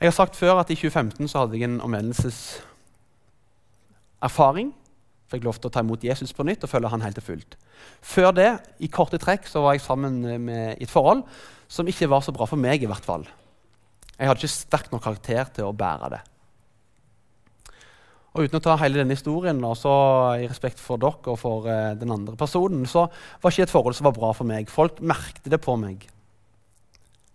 Jeg 0.00 0.08
har 0.10 0.14
sagt 0.14 0.36
før 0.36 0.60
at 0.60 0.70
I 0.70 0.76
2015 0.76 1.28
så 1.30 1.38
hadde 1.40 1.56
jeg 1.56 1.62
en 1.66 1.80
omvendelseserfaring. 1.80 4.74
Fikk 5.32 5.44
lov 5.46 5.56
til 5.58 5.68
å 5.70 5.72
ta 5.72 5.80
imot 5.82 6.04
Jesus 6.04 6.32
på 6.36 6.46
nytt 6.46 6.64
og 6.66 6.70
følge 6.70 6.92
han 6.92 7.02
helt 7.02 7.18
og 7.18 7.26
fullt. 7.26 7.52
Før 8.04 8.30
det 8.36 8.52
i 8.84 8.92
korte 8.92 9.18
trekk, 9.18 9.48
så 9.48 9.58
var 9.64 9.72
jeg 9.74 9.86
sammen 9.86 10.14
med, 10.44 10.64
i 10.78 10.84
et 10.84 10.92
forhold 10.92 11.22
som 11.74 11.88
ikke 11.90 12.08
var 12.10 12.22
så 12.22 12.34
bra 12.34 12.46
for 12.46 12.60
meg. 12.60 12.82
i 12.82 12.90
hvert 12.90 13.04
fall. 13.04 13.26
Jeg 14.14 14.30
hadde 14.30 14.38
ikke 14.38 14.54
sterk 14.54 14.92
nok 14.92 15.02
karakter 15.02 15.50
til 15.56 15.66
å 15.66 15.74
bære 15.74 16.10
det. 16.14 16.22
Og 18.34 18.46
Uten 18.46 18.58
å 18.58 18.62
ta 18.62 18.74
hele 18.80 18.98
denne 18.98 19.14
historien, 19.14 19.60
og 19.62 19.76
så 19.78 19.92
i 20.42 20.48
respekt 20.50 20.80
for 20.82 20.98
dere 20.98 21.30
og 21.30 21.38
for 21.38 21.68
eh, 21.70 21.94
den 21.98 22.10
andre 22.10 22.34
personen, 22.38 22.82
så 22.90 23.06
var 23.42 23.52
ikke 23.52 23.68
et 23.68 23.74
forhold 23.74 23.94
som 23.94 24.08
var 24.08 24.16
bra 24.16 24.32
for 24.34 24.46
meg. 24.48 24.70
Folk 24.70 24.98
merkte 24.98 25.50
det 25.50 25.60
på 25.62 25.76
meg. 25.78 26.02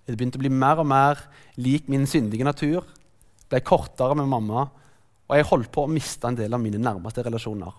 Det 0.03 0.17
begynte 0.17 0.39
å 0.39 0.43
bli 0.43 0.51
mer 0.51 0.81
og 0.81 0.89
mer 0.91 1.23
lik 1.55 1.87
min 1.87 2.07
syndige 2.09 2.47
natur. 2.47 2.83
Ble 3.47 3.63
kortere 3.63 4.17
med 4.19 4.27
mamma, 4.27 4.67
og 5.29 5.37
jeg 5.37 5.47
holdt 5.51 5.71
på 5.71 5.85
å 5.85 5.91
miste 5.91 6.27
en 6.27 6.35
del 6.35 6.55
av 6.55 6.63
mine 6.63 6.81
nærmeste 6.81 7.23
relasjoner. 7.23 7.71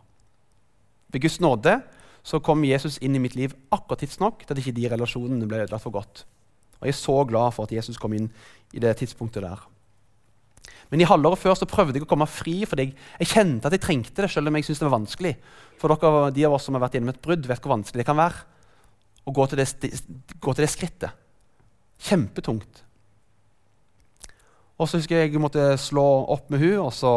Ved 1.12 1.24
Guds 1.26 1.40
nåde 1.44 1.80
så 2.24 2.40
kom 2.44 2.64
Jesus 2.64 3.00
inn 3.04 3.16
i 3.16 3.22
mitt 3.22 3.36
liv 3.36 3.52
akkurat 3.74 4.00
tidsnok 4.00 4.44
til 4.44 4.54
at 4.54 4.60
ikke 4.62 4.76
de 4.76 4.88
relasjonene 4.92 5.48
ble 5.48 5.64
ødelagt 5.64 5.84
for 5.84 5.96
godt. 5.96 6.24
Og 6.80 6.88
Jeg 6.88 6.96
er 6.96 7.00
så 7.00 7.16
glad 7.28 7.54
for 7.54 7.68
at 7.68 7.74
Jesus 7.76 8.00
kom 8.00 8.14
inn 8.16 8.30
i 8.72 8.82
det 8.82 8.96
tidspunktet 9.00 9.44
der. 9.44 9.60
Men 10.90 11.02
i 11.02 11.06
halvåret 11.06 11.38
før 11.38 11.54
så 11.54 11.68
prøvde 11.70 11.98
jeg 11.98 12.04
å 12.04 12.10
komme 12.10 12.26
fri, 12.26 12.64
fordi 12.66 12.88
jeg, 12.88 12.94
jeg 13.22 13.30
kjente 13.30 13.68
at 13.68 13.76
jeg 13.76 13.84
trengte 13.84 14.24
det. 14.24 14.30
selv 14.32 14.50
om 14.50 14.56
jeg 14.58 14.66
syntes 14.66 14.80
det 14.82 14.88
var 14.88 14.98
vanskelig. 14.98 15.34
For 15.78 15.92
dere, 15.92 16.30
de 16.34 16.46
av 16.48 16.56
oss 16.56 16.66
som 16.66 16.74
har 16.74 16.82
vært 16.82 16.96
gjennom 16.98 17.12
et 17.12 17.22
brudd, 17.22 17.46
vet 17.46 17.62
hvor 17.62 17.76
vanskelig 17.76 18.02
det 18.02 18.08
kan 18.08 18.18
være 18.18 18.42
å 19.28 19.34
gå 19.36 19.46
til 19.50 19.60
det, 19.60 19.68
gå 20.40 20.54
til 20.54 20.64
det 20.64 20.70
skrittet. 20.72 21.26
Kjempetungt. 22.00 22.82
Og 24.80 24.88
så 24.88 24.98
husker 24.98 25.20
jeg 25.20 25.34
jeg 25.34 25.42
måtte 25.42 25.74
slå 25.78 26.06
opp 26.32 26.48
med 26.50 26.62
hun, 26.64 26.86
og 26.86 26.92
så 26.96 27.14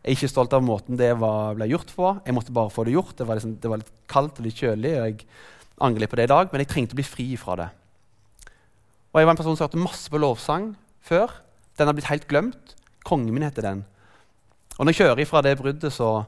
er 0.00 0.12
jeg 0.12 0.20
ikke 0.20 0.32
stolt 0.32 0.54
av 0.56 0.64
måten 0.64 0.96
det 0.96 1.10
var, 1.20 1.56
ble 1.58 1.68
gjort 1.68 1.90
på. 1.92 2.12
Jeg 2.24 2.36
måtte 2.36 2.54
bare 2.56 2.72
få 2.72 2.86
det 2.86 2.94
gjort. 2.94 3.16
Det 3.18 3.26
var, 3.26 3.36
liksom, 3.36 3.56
det 3.60 3.72
var 3.72 3.82
litt 3.82 3.92
kaldt 4.08 4.38
og 4.40 4.46
litt 4.46 4.62
kjølig, 4.62 4.94
og 4.96 5.10
jeg 5.10 5.26
angrer 5.82 6.04
litt 6.04 6.12
på 6.12 6.20
det 6.20 6.28
i 6.28 6.32
dag, 6.32 6.48
men 6.52 6.62
jeg 6.62 6.70
trengte 6.70 6.96
å 6.96 7.00
bli 7.00 7.08
fri 7.08 7.28
fra 7.40 7.58
det. 7.58 7.68
Og 9.12 9.20
Jeg 9.20 9.26
var 9.26 9.34
en 9.34 9.40
person 9.40 9.56
som 9.56 9.66
hørte 9.66 9.80
masse 9.82 10.10
på 10.10 10.18
lovsang 10.22 10.74
før. 11.02 11.32
Den 11.78 11.88
har 11.90 11.96
blitt 11.96 12.10
helt 12.10 12.28
glemt. 12.30 12.76
Kongen 13.04 13.32
min 13.34 13.42
heter 13.42 13.64
den. 13.66 13.84
Og 14.78 14.84
når 14.84 14.92
jeg 14.92 15.00
kjører 15.00 15.22
ifra 15.24 15.42
det 15.42 15.56
bruddet, 15.58 15.92
så 15.92 16.22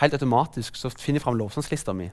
helt 0.00 0.14
automatisk 0.14 0.76
så 0.78 0.92
finner 0.94 1.18
jeg 1.18 1.24
fram 1.24 1.38
lovsangslista 1.40 1.92
mi. 1.96 2.06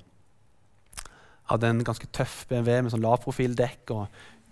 Hadde 1.51 1.69
en 1.69 1.83
ganske 1.85 2.09
tøff 2.11 2.47
BMW 2.49 2.81
med 2.81 2.91
sånn 2.95 3.05
lavprofildekk 3.05 3.93
og 3.93 4.07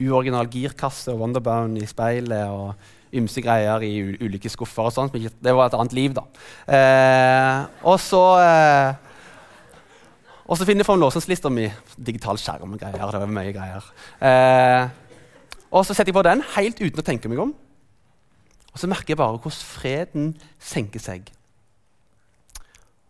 uoriginal 0.06 0.48
girkasse 0.52 1.12
og 1.12 1.24
Wonderbound 1.24 1.80
i 1.82 1.88
speilet 1.90 2.52
og 2.52 3.16
ymse 3.16 3.42
greier 3.42 3.82
i 3.88 3.94
ulike 4.22 4.52
skuffer. 4.52 4.86
og 4.86 4.94
sånn. 4.94 5.10
Det 5.12 5.56
var 5.56 5.72
et 5.72 5.80
annet 5.80 5.98
liv, 5.98 6.14
da. 6.14 6.28
Eh, 6.68 7.66
og 7.90 7.98
så 8.04 8.24
eh, 8.44 8.94
og 10.46 10.60
så 10.60 10.66
finner 10.68 10.84
jeg 10.84 10.90
fram 10.92 11.02
låsingslista 11.02 11.50
mi. 11.50 11.66
Digital 11.98 12.38
skjerm 12.38 12.76
og 12.76 12.80
greier. 12.80 13.12
det 13.12 13.22
var 13.24 13.32
mye 13.34 13.54
greier. 13.56 13.88
Eh, 14.22 15.05
og 15.76 15.84
så 15.84 15.94
setter 15.94 16.14
jeg 16.14 16.18
på 16.18 16.24
den 16.24 16.44
helt 16.56 16.80
uten 16.80 17.02
å 17.02 17.06
tenke 17.06 17.30
meg 17.32 17.42
om. 17.44 17.52
Og 18.72 18.80
så 18.80 18.88
merker 18.92 19.14
jeg 19.14 19.20
bare 19.20 19.40
hvordan 19.40 19.68
freden 19.68 20.30
senker 20.60 21.04
seg. 21.04 21.28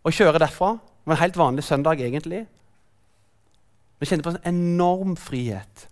Å 0.06 0.12
kjøre 0.14 0.38
derfra 0.42 0.76
Det 0.78 1.10
var 1.10 1.16
en 1.16 1.22
helt 1.22 1.36
vanlig 1.38 1.62
søndag, 1.62 2.00
egentlig. 2.02 2.40
Men 3.94 4.02
jeg 4.02 4.08
kjente 4.10 4.26
på 4.26 4.32
en 4.34 4.48
enorm 4.50 5.12
frihet. 5.14 5.84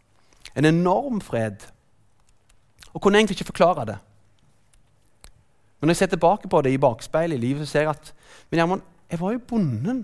En 0.59 0.67
enorm 0.67 1.21
fred. 1.23 1.63
Og 2.91 3.03
kunne 3.03 3.21
egentlig 3.21 3.37
ikke 3.39 3.53
forklare 3.53 3.85
det. 3.93 3.97
Men 5.79 5.87
når 5.87 5.95
jeg 5.95 6.01
ser 6.03 6.11
tilbake 6.17 6.51
på 6.51 6.63
det 6.67 6.73
i 6.75 6.81
bakspeilet 6.83 7.39
i 7.39 7.45
livet, 7.47 7.63
så 7.63 7.73
ser 7.73 7.87
jeg 7.87 7.95
at 7.95 8.11
men 8.51 8.59
Gjermund, 8.59 8.83
jeg 9.11 9.21
var 9.21 9.33
jo 9.33 9.39
bonden. 9.49 10.03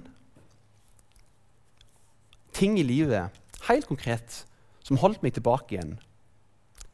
Ting 2.53 2.79
i 2.79 2.87
livet, 2.87 3.35
helt 3.67 3.87
konkret, 3.87 4.45
som 4.85 4.99
holdt 5.03 5.23
meg 5.23 5.35
tilbake 5.35 5.75
igjen. 5.75 5.99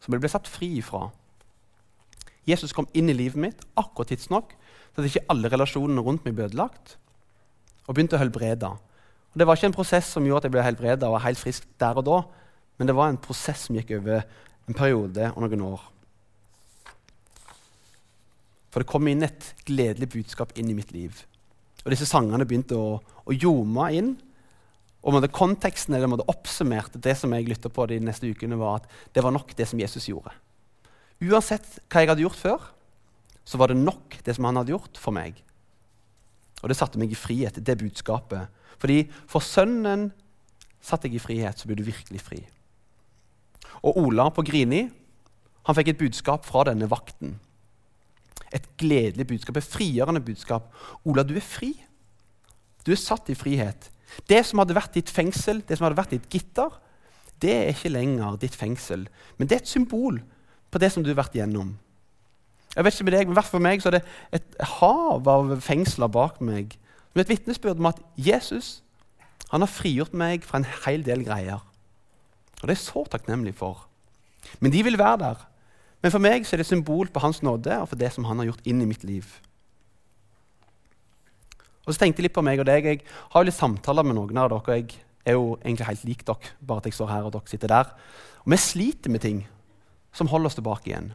Som 0.07 0.15
jeg 0.15 0.23
ble 0.23 0.31
satt 0.31 0.47
fri 0.47 0.69
ifra. 0.79 1.09
Jesus 2.47 2.71
kom 2.73 2.87
inn 2.95 3.11
i 3.11 3.17
livet 3.17 3.41
mitt 3.43 3.65
akkurat 3.75 4.13
tidsnok 4.13 4.53
til 4.55 5.03
at 5.03 5.09
ikke 5.11 5.27
alle 5.35 5.51
relasjonene 5.51 6.05
rundt 6.07 6.23
meg 6.25 6.37
ble 6.37 6.47
ødelagt, 6.47 6.95
og 7.87 7.97
begynte 7.97 8.15
å 8.15 8.23
helbrede. 8.23 8.71
Og 8.71 9.41
det 9.43 9.49
var 9.49 9.59
ikke 9.59 9.73
en 9.73 9.77
prosess 9.77 10.13
som 10.15 10.25
gjorde 10.25 10.45
at 10.45 10.47
jeg 10.47 10.55
ble 10.55 10.63
helbreda 10.65 11.11
og 11.11 11.19
var 11.19 11.27
helt 11.27 11.43
frisk 11.43 11.67
der 11.83 11.99
og 11.99 12.07
da, 12.07 12.21
men 12.79 12.89
det 12.89 12.95
var 12.97 13.11
en 13.11 13.19
prosess 13.21 13.67
som 13.67 13.77
gikk 13.77 13.97
over 13.99 14.23
en 14.67 14.79
periode 14.79 15.33
og 15.35 15.43
noen 15.43 15.65
år. 15.67 15.83
For 18.71 18.85
det 18.85 18.91
kom 18.91 19.11
inn 19.11 19.27
et 19.27 19.51
gledelig 19.67 20.11
budskap 20.13 20.55
inn 20.61 20.71
i 20.71 20.77
mitt 20.77 20.95
liv. 20.95 21.19
Og 21.83 21.93
disse 21.95 22.09
sangene 22.09 22.47
begynte 22.47 22.79
å, 22.79 22.99
å 23.01 23.35
ljome 23.35 23.91
inn. 23.97 24.15
Og 25.07 25.29
konteksten 25.31 25.95
eller 25.95 26.19
oppsummerte 26.27 26.99
det 26.99 27.15
som 27.19 27.31
jeg 27.35 27.47
lytta 27.47 27.71
på 27.71 27.87
de 27.87 28.01
neste 28.03 28.27
ukene, 28.27 28.59
var 28.59 28.81
at 28.81 28.91
det 29.15 29.23
var 29.23 29.35
nok 29.35 29.55
det 29.55 29.69
som 29.71 29.79
Jesus 29.79 30.09
gjorde. 30.11 30.33
Uansett 31.23 31.79
hva 31.87 32.03
jeg 32.03 32.11
hadde 32.11 32.25
gjort 32.25 32.41
før, 32.41 32.65
så 33.47 33.61
var 33.61 33.71
det 33.71 33.79
nok 33.79 34.19
det 34.27 34.35
som 34.35 34.49
han 34.49 34.59
hadde 34.59 34.75
gjort 34.75 34.99
for 34.99 35.15
meg. 35.15 35.39
Og 36.63 36.73
det 36.73 36.77
satte 36.79 36.99
meg 36.99 37.13
i 37.15 37.19
frihet, 37.19 37.63
det 37.63 37.79
budskapet. 37.79 38.51
Fordi 38.83 39.05
for 39.31 39.45
sønnen 39.45 40.11
satte 40.83 41.07
jeg 41.07 41.21
i 41.21 41.23
frihet, 41.23 41.59
så 41.59 41.71
ble 41.71 41.79
du 41.79 41.87
virkelig 41.87 42.23
fri. 42.27 42.43
Og 43.87 44.01
Ola 44.03 44.27
på 44.35 44.43
Grini 44.47 44.87
han 45.67 45.75
fikk 45.75 45.93
et 45.93 46.01
budskap 46.01 46.47
fra 46.47 46.65
denne 46.67 46.89
vakten. 46.91 47.37
Et 48.55 48.67
gledelig 48.79 49.27
budskap, 49.27 49.59
et 49.59 49.67
frigjørende 49.67 50.23
budskap. 50.23 50.69
Ola, 51.07 51.25
du 51.27 51.35
er 51.39 51.45
fri. 51.45 51.73
Du 52.87 52.93
er 52.95 53.01
satt 53.01 53.31
i 53.31 53.39
frihet. 53.39 53.91
Det 54.29 54.43
som 54.47 54.63
hadde 54.63 54.77
vært 54.77 54.95
ditt 54.97 55.11
fengsel, 55.13 55.63
det 55.67 55.79
som 55.79 55.89
hadde 55.89 55.99
vært 55.99 56.15
ditt 56.15 56.29
gitter, 56.33 56.73
det 57.43 57.53
er 57.53 57.73
ikke 57.73 57.93
lenger 57.93 58.39
ditt 58.41 58.57
fengsel. 58.57 59.07
Men 59.37 59.49
det 59.49 59.59
er 59.59 59.65
et 59.65 59.75
symbol 59.75 60.23
på 60.73 60.81
det 60.81 60.93
som 60.93 61.05
du 61.05 61.11
har 61.13 61.21
vært 61.21 61.37
gjennom. 61.37 61.75
Jeg 62.77 62.85
vet 62.85 62.97
ikke 62.97 63.07
med 63.09 63.17
deg, 63.17 63.31
men 63.31 63.45
for 63.45 63.65
meg 63.65 63.83
så 63.83 63.91
er 63.91 63.99
det 63.99 64.07
et 64.37 64.57
hav 64.77 65.29
av 65.33 65.55
fengsler 65.65 66.13
bak 66.13 66.43
meg. 66.45 66.77
Som 67.13 67.23
et 67.23 67.33
vitnesbyrd 67.33 67.81
om 67.81 67.89
at 67.89 68.03
Jesus 68.21 68.81
han 69.53 69.63
har 69.63 69.71
frigjort 69.71 70.15
meg 70.17 70.45
fra 70.45 70.61
en 70.61 70.71
hel 70.85 71.05
del 71.07 71.23
greier. 71.27 71.63
Og 72.57 72.65
det 72.65 72.73
er 72.73 72.79
jeg 72.79 72.87
så 72.89 73.05
takknemlig 73.11 73.55
for. 73.57 73.85
Men 74.61 74.73
de 74.75 74.83
vil 74.87 74.99
være 74.99 75.21
der. 75.23 75.45
Men 76.03 76.13
for 76.13 76.23
meg 76.23 76.47
så 76.47 76.57
er 76.57 76.63
det 76.63 76.69
symbol 76.69 77.09
på 77.13 77.23
hans 77.23 77.43
nåde 77.47 77.79
og 77.81 77.89
for 77.91 78.01
det 78.01 78.13
som 78.15 78.27
han 78.29 78.41
har 78.43 78.51
gjort 78.51 78.67
inn 78.69 78.83
i 78.83 78.89
mitt 78.89 79.05
liv. 79.07 79.27
Og 81.87 81.95
så 81.95 82.03
tenkte 82.03 82.21
jeg 82.21 82.29
litt 82.29 82.37
på 82.37 82.43
meg 82.43 82.61
og 82.61 82.67
deg. 82.67 82.85
Jeg 82.85 83.03
har 83.07 83.43
jo 83.43 83.47
litt 83.47 83.57
samtaler 83.57 84.07
med 84.07 84.19
noen 84.19 84.39
av 84.43 84.51
dere. 84.51 84.59
og 84.59 84.73
Jeg 84.75 84.99
er 85.25 85.37
jo 85.39 85.55
egentlig 85.63 85.87
helt 85.87 86.05
lik 86.09 86.25
dere, 86.27 86.55
bare 86.61 86.83
at 86.83 86.89
jeg 86.91 86.99
står 86.99 87.13
her 87.13 87.29
og 87.29 87.35
dere 87.37 87.53
sitter 87.53 87.71
der. 87.71 87.93
Og 88.43 88.53
vi 88.53 88.59
sliter 88.59 89.11
med 89.11 89.23
ting 89.23 89.45
som 90.13 90.31
holder 90.33 90.51
oss 90.51 90.59
tilbake 90.59 90.91
igjen. 90.91 91.13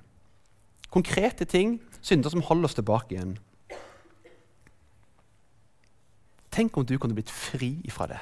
Konkrete 0.91 1.45
ting, 1.45 1.79
synder 2.01 2.31
som 2.31 2.43
holder 2.47 2.69
oss 2.69 2.77
tilbake 2.77 3.15
igjen. 3.15 3.37
Tenk 6.51 6.77
om 6.77 6.85
du 6.85 6.97
kunne 6.99 7.15
blitt 7.15 7.31
fri 7.31 7.77
ifra 7.87 8.09
det. 8.11 8.19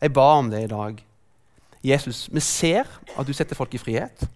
Jeg 0.00 0.12
ba 0.12 0.26
om 0.38 0.50
det 0.50 0.64
i 0.64 0.70
dag. 0.70 0.98
Jesus, 1.86 2.26
vi 2.32 2.40
ser 2.40 2.86
at 3.16 3.26
du 3.26 3.32
setter 3.32 3.56
folk 3.56 3.74
i 3.74 3.80
frihet. 3.80 4.26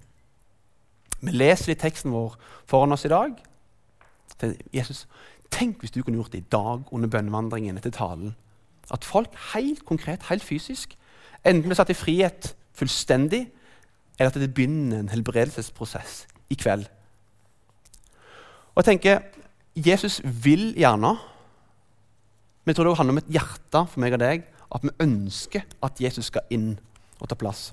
Vi 1.21 1.35
leser 1.35 1.75
i 1.75 1.79
teksten 1.79 2.15
vår 2.15 2.39
foran 2.71 2.95
oss 2.95 3.05
i 3.05 3.13
dag. 3.13 3.35
Jesus, 4.73 5.07
tenk 5.51 5.83
hvis 5.83 5.91
du 5.95 6.03
kunne 6.03 6.19
gjort 6.21 6.33
det 6.33 6.45
i 6.45 6.51
dag 6.53 6.93
under 6.93 7.09
bønnevandringen 7.09 7.79
etter 7.79 7.93
talen. 7.95 8.35
At 8.91 9.05
folk 9.05 9.35
helt 9.55 9.85
konkret, 9.85 10.27
helt 10.29 10.45
fysisk, 10.45 10.97
enten 11.45 11.69
blir 11.69 11.79
satt 11.79 11.93
i 11.93 11.99
frihet 11.99 12.55
fullstendig, 12.77 13.47
eller 14.19 14.31
at 14.31 14.41
det 14.41 14.55
begynner 14.55 15.01
en 15.01 15.09
helbredelsesprosess 15.09 16.27
i 16.51 16.57
kveld. 16.59 16.87
Og 18.75 18.83
jeg 18.83 18.85
tenker, 18.85 19.21
Jesus 19.77 20.21
vil 20.25 20.73
gjerne, 20.77 21.15
men 22.65 22.73
jeg 22.73 22.77
tror 22.77 22.89
det 22.89 22.97
handler 22.99 23.17
om 23.17 23.23
et 23.23 23.33
hjerte 23.33 23.85
for 23.89 24.03
meg 24.03 24.15
og 24.17 24.23
deg, 24.23 24.45
at 24.71 24.85
vi 24.85 24.95
ønsker 25.03 25.65
at 25.83 26.01
Jesus 26.01 26.31
skal 26.31 26.47
inn 26.55 26.75
og 27.21 27.29
ta 27.29 27.39
plass. 27.39 27.71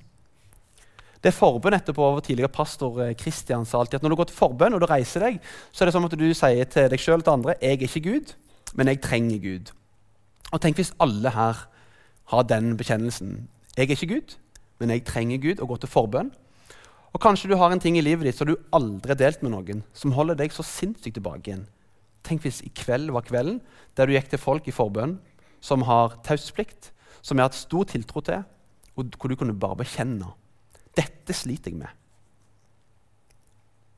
Det 1.24 1.34
forbønn 1.34 1.76
etterpå 1.78 2.04
over 2.04 2.22
tidligere 2.22 2.54
pastor 2.54 3.00
Kristian 3.18 3.64
eh, 3.66 3.70
sa 3.70 3.80
alltid 3.82 4.00
at 4.00 4.06
når 4.06 4.14
du 4.14 4.20
går 4.20 4.30
til 4.30 4.38
forbønn 4.38 4.78
og 4.78 4.84
du 4.84 4.88
reiser 4.90 5.26
deg, 5.26 5.40
så 5.72 5.84
er 5.84 5.90
det 5.90 5.96
som 5.96 6.06
at 6.06 6.18
du 6.18 6.28
sier 6.38 6.70
til 6.70 6.90
deg 6.94 7.02
sjøl 7.02 7.22
og 7.22 7.26
til 7.26 7.34
andre 7.34 7.56
jeg 7.58 7.78
er 7.78 7.88
ikke 7.88 8.06
Gud, 8.06 8.34
men 8.78 8.92
jeg 8.92 9.02
trenger 9.02 9.42
Gud. 9.42 9.72
Og 10.54 10.62
Tenk 10.64 10.80
hvis 10.80 10.94
alle 11.04 11.32
her 11.34 11.64
har 12.32 12.44
den 12.48 12.76
bekjennelsen. 12.80 13.48
Jeg 13.76 13.88
er 13.88 13.96
ikke 13.96 14.14
Gud, 14.14 14.36
men 14.80 14.94
jeg 14.94 15.06
trenger 15.08 15.42
Gud, 15.42 15.62
og 15.62 15.74
går 15.74 15.82
til 15.84 15.92
forbønn. 15.92 16.30
Og 17.16 17.22
Kanskje 17.24 17.50
du 17.50 17.58
har 17.58 17.74
en 17.74 17.82
ting 17.82 17.98
i 17.98 18.04
livet 18.04 18.28
ditt 18.28 18.38
som 18.38 18.50
du 18.50 18.58
aldri 18.76 19.14
har 19.14 19.20
delt 19.20 19.42
med 19.44 19.56
noen, 19.56 19.82
som 19.96 20.14
holder 20.14 20.38
deg 20.38 20.54
så 20.54 20.66
sinnssykt 20.66 21.18
tilbake 21.18 21.50
igjen. 21.50 21.66
Tenk 22.28 22.44
hvis 22.44 22.62
i 22.66 22.72
kveld 22.76 23.10
var 23.16 23.26
kvelden 23.26 23.62
der 23.98 24.06
du 24.06 24.14
gikk 24.14 24.30
til 24.30 24.42
folk 24.42 24.68
i 24.68 24.76
forbønn 24.76 25.16
som 25.64 25.86
har 25.88 26.20
taushetsplikt, 26.28 26.92
som 27.24 27.38
jeg 27.38 27.44
har 27.44 27.50
hatt 27.50 27.58
stor 27.58 27.88
tiltro 27.90 28.22
til, 28.22 28.44
og 28.98 29.16
hvor 29.18 29.32
du 29.32 29.38
kunne 29.40 29.56
bare 29.58 29.80
bekjenne 29.82 30.28
dette 30.98 31.36
sliter 31.36 31.72
jeg 31.72 31.80
med. 31.82 31.94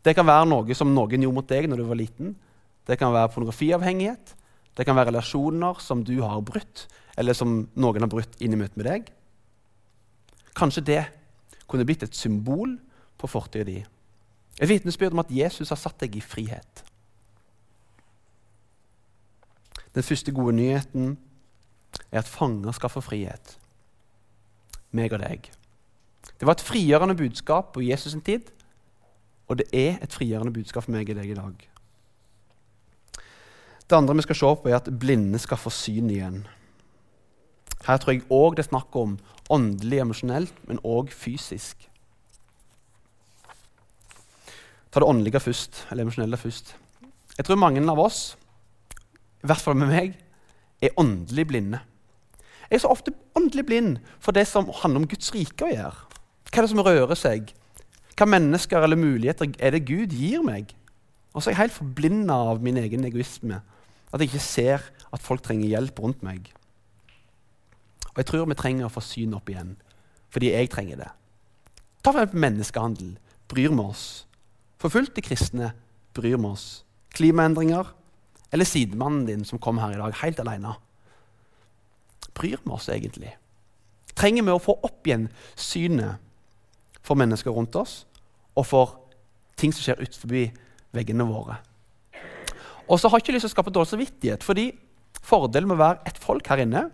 Det 0.03 0.15
kan 0.15 0.27
være 0.27 0.47
noe 0.47 0.75
som 0.77 0.91
noen 0.93 1.23
gjorde 1.23 1.35
mot 1.35 1.49
deg 1.49 1.67
når 1.69 1.81
du 1.81 1.87
var 1.89 1.99
liten. 1.99 2.35
Det 2.87 2.97
kan 2.99 3.13
være 3.13 3.31
pornografiavhengighet. 3.33 4.35
Det 4.77 4.85
kan 4.87 4.95
være 4.95 5.11
relasjoner 5.11 5.81
som 5.83 6.03
du 6.07 6.21
har 6.23 6.39
brutt, 6.45 6.85
eller 7.19 7.35
som 7.35 7.65
noen 7.75 8.05
har 8.05 8.11
brutt 8.11 8.37
inn 8.39 8.55
i 8.55 8.59
møte 8.59 8.79
med 8.79 8.87
deg. 8.87 9.09
Kanskje 10.55 10.85
det 10.87 11.01
kunne 11.69 11.85
blitt 11.85 12.05
et 12.07 12.15
symbol 12.15 12.77
på 13.19 13.27
fortida 13.27 13.67
di. 13.67 13.81
Et 14.59 14.69
vitnesbyrd 14.69 15.15
om 15.15 15.23
at 15.23 15.31
Jesus 15.31 15.71
har 15.71 15.79
satt 15.79 15.99
deg 16.01 16.15
i 16.15 16.23
frihet. 16.23 16.83
Den 19.95 20.05
første 20.05 20.31
gode 20.31 20.55
nyheten 20.55 21.17
er 22.11 22.21
at 22.21 22.29
fanger 22.29 22.71
skal 22.77 22.91
få 22.93 23.03
frihet. 23.03 23.55
Meg 24.95 25.13
og 25.13 25.21
deg. 25.23 25.49
Det 26.39 26.47
var 26.47 26.55
et 26.55 26.63
frigjørende 26.63 27.17
budskap 27.19 27.73
på 27.73 27.83
Jesus' 27.83 28.13
sin 28.13 28.21
tid, 28.23 28.47
og 29.47 29.57
det 29.59 29.67
er 29.73 29.97
et 30.03 30.13
frigjørende 30.13 30.53
budskap 30.53 30.85
for 30.85 30.95
meg 30.95 31.09
og 31.09 31.19
deg 31.19 31.33
i 31.33 31.35
dag. 31.35 31.65
Det 33.89 33.97
andre 33.97 34.15
vi 34.15 34.21
skal 34.21 34.37
se 34.37 34.53
på, 34.61 34.69
er 34.69 34.77
at 34.77 34.89
blinde 35.01 35.39
skal 35.41 35.57
få 35.57 35.71
syn 35.73 36.09
igjen. 36.13 36.43
Her 37.87 37.97
tror 37.97 38.13
jeg 38.13 38.27
òg 38.29 38.55
det 38.55 38.65
er 38.65 38.69
snakk 38.69 38.95
om 38.95 39.17
åndelig, 39.49 39.99
emosjonelt, 40.03 40.53
men 40.69 40.81
òg 40.85 41.09
fysisk. 41.11 41.87
Ta 44.89 45.01
det 45.01 45.09
åndelige 45.09 45.41
først, 45.41 45.85
eller 45.89 46.05
emosjonelle 46.05 46.37
først. 46.37 46.75
Jeg 47.37 47.45
tror 47.45 47.59
mange 47.59 47.81
av 47.81 47.99
oss, 47.99 48.37
i 49.43 49.47
hvert 49.47 49.63
fall 49.63 49.77
med 49.79 49.91
meg, 49.91 50.15
er 50.81 50.95
åndelig 50.97 51.47
blinde. 51.47 51.81
Jeg 52.69 52.77
er 52.77 52.83
så 52.83 52.93
ofte 52.93 53.13
åndelig 53.35 53.65
blind 53.65 53.97
for 54.21 54.31
det 54.31 54.45
som 54.47 54.69
handler 54.83 55.01
om 55.01 55.09
Guds 55.09 55.33
rike 55.33 55.65
å 55.65 55.73
gjøre. 55.73 56.18
Hva 56.49 56.61
er 56.61 56.65
det 56.65 56.71
som 56.73 56.83
rører 56.85 57.17
seg? 57.17 57.51
Hva 58.17 58.27
mennesker 58.27 58.83
eller 58.83 58.99
muligheter 58.99 59.51
er 59.61 59.75
det 59.75 59.85
Gud 59.87 60.13
gir 60.15 60.41
meg? 60.43 60.73
Og 61.33 61.41
så 61.41 61.49
er 61.49 61.53
jeg 61.53 61.61
helt 61.63 61.77
forblinda 61.77 62.35
av 62.51 62.63
min 62.63 62.79
egen 62.81 63.05
egoisme. 63.05 63.61
At 64.09 64.21
jeg 64.21 64.31
ikke 64.31 64.43
ser 64.43 64.87
at 65.13 65.23
folk 65.23 65.43
trenger 65.45 65.69
hjelp 65.69 66.01
rundt 66.01 66.23
meg. 66.25 66.49
Og 68.09 68.17
jeg 68.17 68.27
tror 68.31 68.49
vi 68.49 68.57
trenger 68.57 68.87
å 68.87 68.93
få 68.93 69.03
syn 69.05 69.35
opp 69.37 69.49
igjen, 69.51 69.75
fordi 70.33 70.49
jeg 70.51 70.71
trenger 70.73 71.03
det. 71.03 71.11
Ta 72.01 72.11
for 72.11 72.23
eksempel 72.23 72.43
menneskehandel. 72.43 73.13
Bryr 73.49 73.71
vi 73.73 73.83
oss? 73.83 74.03
Forfulgte 74.81 75.23
kristne 75.25 75.73
bryr 76.17 76.37
vi 76.37 76.49
oss. 76.49 76.83
Klimaendringer 77.15 77.93
eller 78.49 78.65
sidemannen 78.65 79.27
din 79.27 79.45
som 79.45 79.61
kom 79.61 79.77
her 79.81 79.93
i 79.93 80.01
dag 80.01 80.17
helt 80.23 80.41
alene. 80.41 80.73
Bryr 82.33 82.57
vi 82.63 82.73
oss 82.73 82.89
egentlig? 82.89 83.35
Trenger 84.17 84.47
vi 84.47 84.55
å 84.55 84.63
få 84.63 84.75
opp 84.83 85.07
igjen 85.07 85.29
synet 85.55 86.17
for 87.05 87.19
mennesker 87.19 87.53
rundt 87.53 87.75
oss, 87.79 88.03
og 88.55 88.65
for 88.67 88.95
ting 89.59 89.73
som 89.75 89.83
skjer 89.83 90.03
utenfor 90.03 90.53
veggene 90.95 91.27
våre. 91.27 91.59
Og 92.89 92.97
så 92.97 93.09
har 93.09 93.19
jeg 93.19 93.27
ikke 93.27 93.35
lyst 93.37 93.45
til 93.45 93.51
å 93.51 93.55
skape 93.57 93.73
dårlig 93.73 93.91
samvittighet, 93.91 94.45
fordi 94.45 94.71
fordelen 95.21 95.69
med 95.69 95.77
å 95.77 95.83
være 95.83 96.09
et 96.09 96.21
folk 96.21 96.47
her 96.49 96.63
inne 96.63 96.87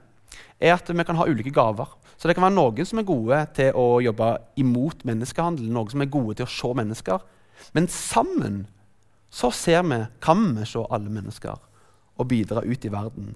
er 0.59 0.75
at 0.75 0.89
vi 0.89 1.05
kan 1.07 1.17
ha 1.19 1.27
ulike 1.27 1.53
gaver. 1.55 1.87
Så 2.15 2.27
det 2.27 2.35
kan 2.35 2.45
være 2.47 2.55
noen 2.55 2.87
som 2.87 2.99
er 2.99 3.07
gode 3.07 3.39
til 3.55 3.75
å 3.79 3.99
jobbe 4.03 4.29
imot 4.59 5.03
menneskehandel, 5.07 5.69
noen 5.71 5.91
som 5.91 6.03
er 6.03 6.11
gode 6.11 6.37
til 6.39 6.47
å 6.47 6.51
se 6.51 6.71
mennesker. 6.79 7.23
Men 7.75 7.87
sammen 7.91 8.65
så 9.31 9.51
ser 9.51 9.83
vi, 9.87 9.99
kan 10.23 10.51
vi 10.55 10.67
se 10.67 10.83
alle 10.89 11.11
mennesker 11.11 11.59
og 12.15 12.29
bidra 12.31 12.63
ut 12.63 12.85
i 12.87 12.91
verden. 12.91 13.33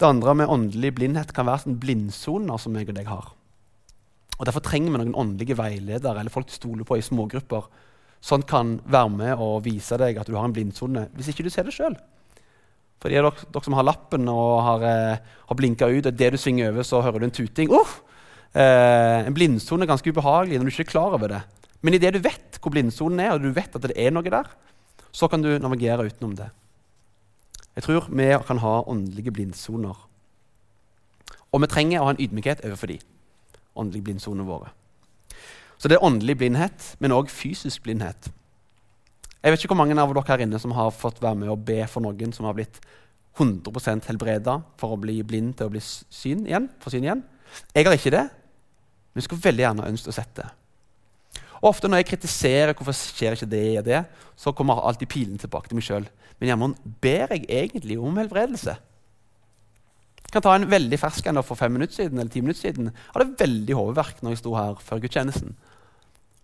Det 0.00 0.08
andre 0.08 0.34
med 0.34 0.50
åndelig 0.50 0.94
blindhet 0.96 1.34
kan 1.36 1.46
være 1.46 1.66
sånn 1.66 1.78
blindsoner 1.82 2.58
som 2.58 2.74
jeg 2.78 2.88
og 2.88 2.96
deg 2.96 3.10
har. 3.10 3.34
Og 4.40 4.46
Derfor 4.48 4.64
trenger 4.64 4.94
vi 4.94 5.02
noen 5.02 5.16
åndelige 5.20 5.56
veiledere 5.58 6.22
eller 6.22 6.32
folk 6.32 6.48
du 6.48 6.54
stoler 6.56 6.86
på 6.88 6.96
i 6.96 7.04
smågrupper. 7.04 7.66
Sånn 8.24 8.44
kan 8.48 8.78
være 8.88 9.12
med 9.12 9.40
og 9.40 9.66
vise 9.66 9.98
deg 10.00 10.16
at 10.20 10.28
du 10.28 10.36
har 10.38 10.46
en 10.48 10.54
blindsone, 10.56 11.06
hvis 11.16 11.28
ikke 11.32 11.44
du 11.44 11.50
ser 11.52 11.68
det 11.68 11.74
sjøl. 11.76 11.96
For 13.00 13.12
de 13.12 13.18
dere, 13.18 13.32
dere, 13.32 13.64
som 13.64 13.76
har 13.76 13.84
lappen 13.84 14.28
og 14.32 14.54
har, 14.64 14.84
eh, 14.84 15.20
har 15.48 15.56
blinka 15.56 15.88
ut, 15.88 16.06
og 16.08 16.16
det 16.16 16.30
du 16.32 16.38
svinger 16.40 16.72
over, 16.72 16.82
så 16.84 17.02
hører 17.04 17.20
du 17.20 17.26
en 17.28 17.36
tuting. 17.36 17.68
Uh, 17.68 17.84
eh, 18.54 19.26
en 19.26 19.36
blindsone 19.36 19.84
er 19.84 19.92
ganske 19.92 20.08
ubehagelig 20.08 20.58
når 20.58 20.64
du 20.64 20.72
ikke 20.72 20.88
er 20.88 20.92
klar 20.92 21.12
over 21.16 21.28
det. 21.28 21.42
Men 21.82 21.94
idet 21.94 22.14
du 22.14 22.20
vet 22.20 22.58
hvor 22.60 22.72
blindsonen 22.72 23.20
er, 23.20 23.32
og 23.32 23.42
du 23.42 23.52
vet 23.52 23.76
at 23.76 23.82
det 23.82 23.96
er 23.96 24.10
noe 24.10 24.24
der, 24.24 24.48
så 25.12 25.28
kan 25.28 25.40
du 25.40 25.58
navigere 25.58 26.08
utenom 26.08 26.36
det. 26.36 26.50
Jeg 27.76 27.84
tror 27.84 28.08
vi 28.08 28.32
kan 28.46 28.58
ha 28.58 28.82
åndelige 28.88 29.32
blindsoner. 29.32 29.96
Og 31.52 31.60
vi 31.60 31.66
trenger 31.66 32.00
å 32.00 32.08
ha 32.08 32.10
en 32.16 32.20
ydmykhet 32.20 32.64
overfor 32.64 32.88
dem 32.88 33.00
åndelige 33.78 34.08
blindsonene 34.08 34.46
våre. 34.48 34.70
Så 35.80 35.88
det 35.88 35.96
er 35.96 36.04
åndelig 36.04 36.36
blindhet, 36.40 36.94
men 37.00 37.14
òg 37.16 37.30
fysisk 37.32 37.84
blindhet. 37.86 38.28
Jeg 39.40 39.52
vet 39.52 39.62
ikke 39.62 39.72
hvor 39.72 39.80
mange 39.80 39.96
av 39.96 40.10
dere 40.12 40.28
her 40.28 40.42
inne 40.44 40.58
som 40.60 40.74
har 40.76 40.92
fått 40.92 41.22
være 41.22 41.38
med 41.40 41.52
og 41.52 41.62
be 41.64 41.80
for 41.88 42.04
noen 42.04 42.34
som 42.36 42.44
har 42.44 42.56
blitt 42.58 42.82
100% 43.40 44.08
helbreda 44.10 44.58
for 44.80 44.92
å 44.92 45.00
bli 45.00 45.20
blind 45.24 45.54
til 45.56 45.70
å 45.70 45.72
bli 45.72 45.80
syn 45.80 46.44
igjen, 46.48 46.68
for 46.82 46.92
syn 46.92 47.06
igjen. 47.06 47.22
Jeg 47.72 47.86
har 47.86 47.96
ikke 47.96 48.12
det, 48.12 48.26
men 49.14 49.24
skulle 49.24 49.46
veldig 49.46 49.64
gjerne 49.64 49.88
ønsket 49.88 50.12
å 50.12 50.16
sett 50.18 50.34
det. 50.36 50.48
Og 51.60 51.70
ofte 51.72 51.88
når 51.88 52.02
jeg 52.02 52.10
kritiserer 52.14 52.76
hvorfor 52.76 52.96
skjer 52.96 53.36
ikke 53.36 53.48
det 53.48 53.64
og 53.80 53.88
det, 53.88 54.02
så 54.36 54.52
kommer 54.56 54.80
alltid 54.84 55.10
pilen 55.12 55.40
tilbake 55.40 55.68
til 55.68 55.76
meg 55.76 55.86
sjøl. 55.86 56.06
Men 56.40 56.52
jammen 56.52 56.76
ber 57.04 57.34
jeg 57.34 57.48
egentlig 57.48 57.98
om 58.00 58.16
helbredelse. 58.20 58.76
Kan 60.30 60.44
ta 60.44 60.54
en 60.54 60.68
veldig 60.70 60.98
fersk 61.00 61.26
en 61.26 61.42
for 61.42 61.58
fem 61.58 61.72
minutter 61.74 61.94
siden. 61.94 62.18
eller 62.18 62.30
ti 62.30 62.40
minutter 62.40 62.60
siden. 62.60 62.92
Jeg 62.92 63.14
hadde 63.14 63.38
veldig 63.38 63.74
hodeverk 63.74 64.22
når 64.22 64.30
jeg 64.30 64.42
sto 64.42 64.54
her 64.54 64.74
før 64.78 65.02
gudstjenesten. 65.02 65.56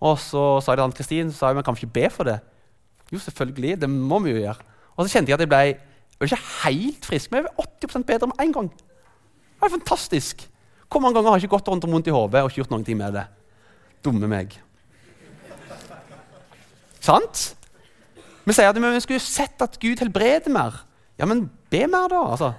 Og 0.00 0.18
så 0.18 0.60
sa 0.60 0.72
jeg 0.72 0.78
til 0.78 0.84
Ann-Kristin 0.84 1.32
sa 1.32 1.50
jeg, 1.50 1.56
men 1.56 1.64
kan 1.64 1.76
vi 1.76 1.86
ikke 1.86 2.00
be 2.00 2.10
for 2.10 2.24
det. 2.24 2.40
Jo, 3.12 3.18
selvfølgelig. 3.18 3.80
Det 3.80 3.90
må 3.90 4.18
vi 4.24 4.34
jo 4.34 4.42
gjøre. 4.42 4.66
Og 4.96 5.06
så 5.06 5.16
kjente 5.16 5.30
jeg 5.30 5.38
at 5.38 5.44
jeg 5.44 5.52
ble, 5.52 5.62
jeg 6.16 6.28
ikke 6.28 6.42
helt 6.64 7.06
frisk, 7.06 7.30
men 7.30 7.42
jeg 7.42 7.48
ble 7.48 7.66
80% 7.86 8.06
bedre 8.08 8.28
med 8.32 8.42
en 8.42 8.52
gang. 8.52 8.70
Det 8.70 9.62
var 9.62 9.72
fantastisk. 9.72 10.48
Hvor 10.90 11.00
mange 11.00 11.14
ganger 11.14 11.30
har 11.30 11.38
jeg 11.38 11.46
ikke 11.46 11.56
gått 11.56 11.68
rundt 11.68 11.84
og 11.84 11.92
vondt 11.92 12.08
i 12.10 12.14
hodet 12.14 12.42
og 12.42 12.50
ikke 12.50 12.62
gjort 12.62 12.74
noe 12.74 12.96
med 12.98 13.16
det? 13.18 13.26
Dumme 14.04 14.30
meg. 14.30 14.58
Sant? 17.02 17.52
Vi 18.46 18.54
sier 18.54 18.70
at 18.70 18.78
vi 18.78 19.00
skulle 19.02 19.22
sett 19.22 19.62
at 19.62 19.78
Gud 19.82 20.02
helbreder 20.02 20.52
mer. 20.52 20.82
Ja, 21.18 21.26
men 21.26 21.46
be 21.70 21.86
mer, 21.90 22.10
da. 22.12 22.22
altså. 22.34 22.52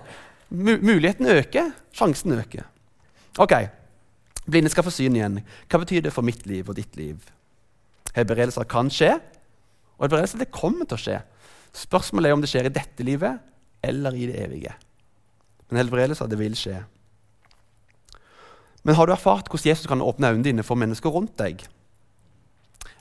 Muligheten 0.49 1.27
øker, 1.27 1.71
sjansen 1.91 2.31
øker. 2.37 2.63
Ok, 3.37 3.53
Blinde 4.47 4.71
skal 4.71 4.85
få 4.87 4.93
syn 4.95 5.17
igjen. 5.17 5.41
Hva 5.67 5.81
betyr 5.81 6.05
det 6.05 6.13
for 6.15 6.25
mitt 6.25 6.45
liv 6.47 6.69
og 6.69 6.77
ditt 6.77 6.95
liv? 6.95 7.19
Helbredelser 8.15 8.67
kan 8.69 8.89
skje, 8.93 9.17
og 9.97 10.07
helbredelser 10.07 10.39
det 10.39 10.53
kommer 10.55 10.87
til 10.87 10.95
å 10.95 11.03
skje. 11.03 11.17
Spørsmålet 11.75 12.29
er 12.29 12.37
om 12.37 12.43
det 12.43 12.49
skjer 12.51 12.69
i 12.69 12.73
dette 12.73 13.05
livet 13.05 13.43
eller 13.83 14.15
i 14.15 14.29
det 14.29 14.39
evige. 14.45 14.73
Men 15.67 15.83
helbredelser 15.83 16.31
det 16.31 16.39
vil 16.39 16.55
skje. 16.57 16.79
Men 18.87 18.95
har 18.95 19.07
du 19.07 19.11
erfart 19.11 19.51
hvordan 19.51 19.67
Jesus 19.67 19.89
kan 19.91 20.01
åpne 20.01 20.31
øynene 20.31 20.47
dine 20.47 20.63
for 20.63 20.79
mennesker 20.79 21.11
rundt 21.11 21.35
deg? 21.41 21.65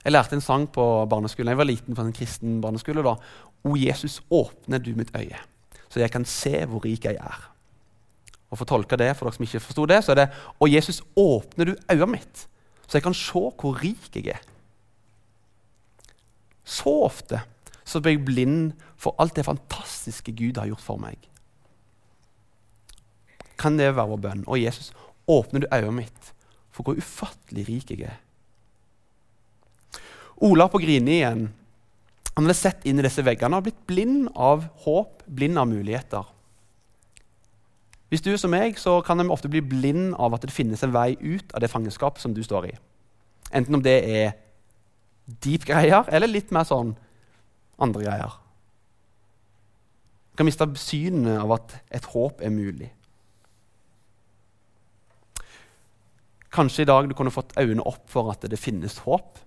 Jeg 0.03 0.13
lærte 0.13 0.35
en 0.35 0.43
sang 0.43 0.67
på 0.67 0.83
barneskolen. 1.09 1.53
Jeg 1.53 1.59
var 1.63 1.67
liten 1.67 1.95
på 1.95 2.03
en 2.03 2.15
kristen 2.15 2.59
barneskole. 2.63 3.03
da. 3.03 3.15
O 3.63 3.75
Jesus, 3.79 4.19
åpne 4.29 4.83
du 4.83 4.93
mitt 4.99 5.15
øye 5.15 5.39
så 5.87 6.01
jeg 6.01 6.11
kan 6.13 6.25
se 6.27 6.65
hvor 6.67 6.83
rik 6.85 7.07
jeg 7.07 7.19
er. 7.19 7.47
Og 8.47 8.57
For 8.59 8.63
å 8.65 8.69
tolke 8.75 8.99
det, 8.99 9.09
for 9.15 9.27
dere 9.27 9.35
som 9.35 9.47
ikke 9.47 9.63
forsto 9.63 9.87
det, 9.89 10.01
så 10.03 10.13
er 10.13 10.21
det 10.21 10.27
Og 10.59 10.71
Jesus, 10.71 11.01
åpner 11.15 11.71
du 11.71 11.73
øynene 11.91 12.13
mitt, 12.17 12.45
så 12.87 12.97
jeg 12.97 13.07
kan 13.07 13.17
se 13.17 13.43
hvor 13.59 13.81
rik 13.81 14.15
jeg 14.15 14.31
er. 14.35 14.43
Så 16.67 16.91
ofte 17.03 17.41
så 17.87 18.01
blir 18.03 18.17
jeg 18.17 18.25
blind 18.27 18.71
for 18.99 19.15
alt 19.21 19.35
det 19.37 19.45
fantastiske 19.47 20.33
Gud 20.35 20.59
har 20.59 20.67
gjort 20.67 20.83
for 20.83 20.99
meg. 20.99 21.15
Kan 23.57 23.77
det 23.79 23.93
være 23.95 24.11
vår 24.11 24.23
bønn? 24.25 24.43
Og 24.47 24.59
Jesus, 24.59 24.91
åpner 25.27 25.63
du 25.63 25.69
øynene 25.71 26.03
mitt 26.03 26.33
for 26.71 26.83
hvor 26.83 26.99
ufattelig 26.99 27.65
rik 27.69 27.93
jeg 27.93 28.09
er. 28.11 28.19
Ola 30.45 30.67
på 30.69 30.81
Grini 30.83 31.17
igjen, 31.17 31.47
han 32.37 32.45
hadde 32.45 32.53
sett 32.53 32.83
inn 32.85 32.99
i 33.01 33.03
disse 33.05 33.23
veggene 33.25 33.57
og 33.57 33.65
blitt 33.65 33.79
blind 33.89 34.27
av 34.37 34.67
håp, 34.83 35.23
blind 35.25 35.57
av 35.57 35.65
muligheter. 35.71 36.27
Hvis 38.11 38.21
du 38.21 38.29
er 38.29 38.37
som 38.37 38.53
meg, 38.53 38.77
så 38.77 38.99
kan 39.01 39.17
de 39.17 39.25
ofte 39.33 39.49
bli 39.49 39.63
blind 39.65 40.13
av 40.21 40.35
at 40.37 40.45
det 40.45 40.53
finnes 40.53 40.83
en 40.85 40.93
vei 40.93 41.15
ut 41.17 41.55
av 41.57 41.63
det 41.63 41.71
fangenskapet 41.71 42.21
som 42.21 42.35
du 42.37 42.43
står 42.45 42.69
i. 42.69 42.75
Enten 43.57 43.79
om 43.79 43.81
det 43.81 43.95
er 44.05 44.35
deep 45.43 45.65
greier, 45.65 46.05
eller 46.13 46.29
litt 46.29 46.53
mer 46.53 46.67
sånn 46.69 46.93
andre 47.81 48.05
greier. 48.05 48.37
Du 50.29 50.37
kan 50.37 50.45
miste 50.45 50.69
synet 50.77 51.41
av 51.41 51.57
at 51.57 51.73
et 51.89 52.05
håp 52.13 52.45
er 52.45 52.53
mulig. 52.53 52.91
Kanskje 56.53 56.85
i 56.85 56.89
dag 56.93 57.09
du 57.09 57.17
kunne 57.17 57.33
fått 57.33 57.57
øynene 57.57 57.81
opp 57.81 58.05
for 58.13 58.29
at 58.29 58.45
det 58.45 58.61
finnes 58.61 59.01
håp. 59.09 59.41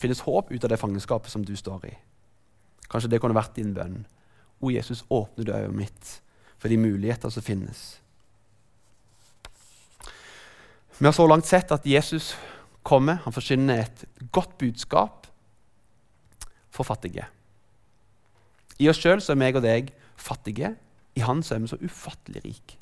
Finnes 0.00 0.22
håp 0.24 0.52
ut 0.52 0.64
av 0.64 0.72
det 0.72 0.80
fangenskapet 0.80 1.32
som 1.32 1.44
du 1.44 1.52
står 1.56 1.86
i. 1.90 1.94
Kanskje 2.90 3.10
det 3.12 3.20
kunne 3.22 3.36
vært 3.36 3.58
din 3.58 3.74
bønn. 3.76 4.02
O 4.60 4.72
Jesus, 4.72 5.04
åpne 5.08 5.44
du 5.44 5.52
øyet 5.52 5.76
mitt 5.76 6.14
for 6.60 6.68
de 6.68 6.80
muligheter 6.80 7.32
som 7.32 7.44
finnes. 7.44 8.00
Vi 10.98 11.06
har 11.08 11.16
så 11.16 11.26
langt 11.28 11.48
sett 11.48 11.72
at 11.72 11.86
Jesus 11.88 12.34
kommer, 12.84 13.22
han 13.24 13.32
forsyner 13.32 13.84
et 13.84 14.04
godt 14.32 14.58
budskap 14.58 15.28
for 16.70 16.84
fattige. 16.84 17.24
I 18.80 18.88
oss 18.88 19.00
sjøl 19.00 19.20
er 19.20 19.38
meg 19.38 19.56
og 19.56 19.64
deg 19.64 19.92
fattige. 20.16 20.74
I 21.16 21.20
Han 21.24 21.40
er 21.40 21.58
vi 21.58 21.68
så 21.68 21.80
ufattelig 21.80 22.44
rike. 22.44 22.76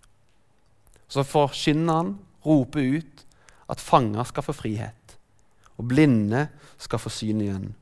Så 1.08 1.24
forkynner 1.24 1.94
han, 1.94 2.18
roper 2.46 2.98
ut, 2.98 3.24
at 3.68 3.80
fanger 3.80 4.24
skal 4.24 4.42
få 4.42 4.52
frihet. 4.52 5.07
Og 5.78 5.88
blinde 5.88 6.48
skal 6.78 7.00
få 7.00 7.12
syn 7.12 7.42
igjen. 7.44 7.72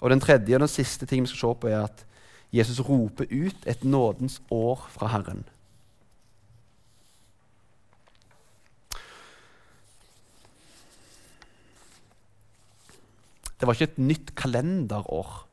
Og 0.00 0.10
Den 0.10 0.20
tredje 0.20 0.54
og 0.56 0.64
den 0.64 0.70
siste 0.70 1.06
ting 1.06 1.22
vi 1.22 1.30
skal 1.30 1.38
se 1.38 1.54
på, 1.60 1.68
er 1.70 1.84
at 1.86 2.04
Jesus 2.52 2.80
roper 2.80 3.24
ut 3.30 3.66
et 3.66 3.84
nådens 3.84 4.42
år 4.50 4.88
fra 4.90 5.08
Herren. 5.14 5.44
Det 13.62 13.66
var 13.66 13.78
ikke 13.78 13.92
et 13.92 13.98
nytt 14.02 14.34
kalenderår 14.34 15.46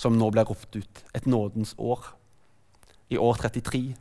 som 0.00 0.16
nå 0.18 0.30
ble 0.34 0.42
ropt 0.48 0.74
ut. 0.74 1.02
Et 1.14 1.26
nådens 1.26 1.76
år. 1.78 2.16
I 3.10 3.18
år 3.18 3.38
33. 3.42 3.94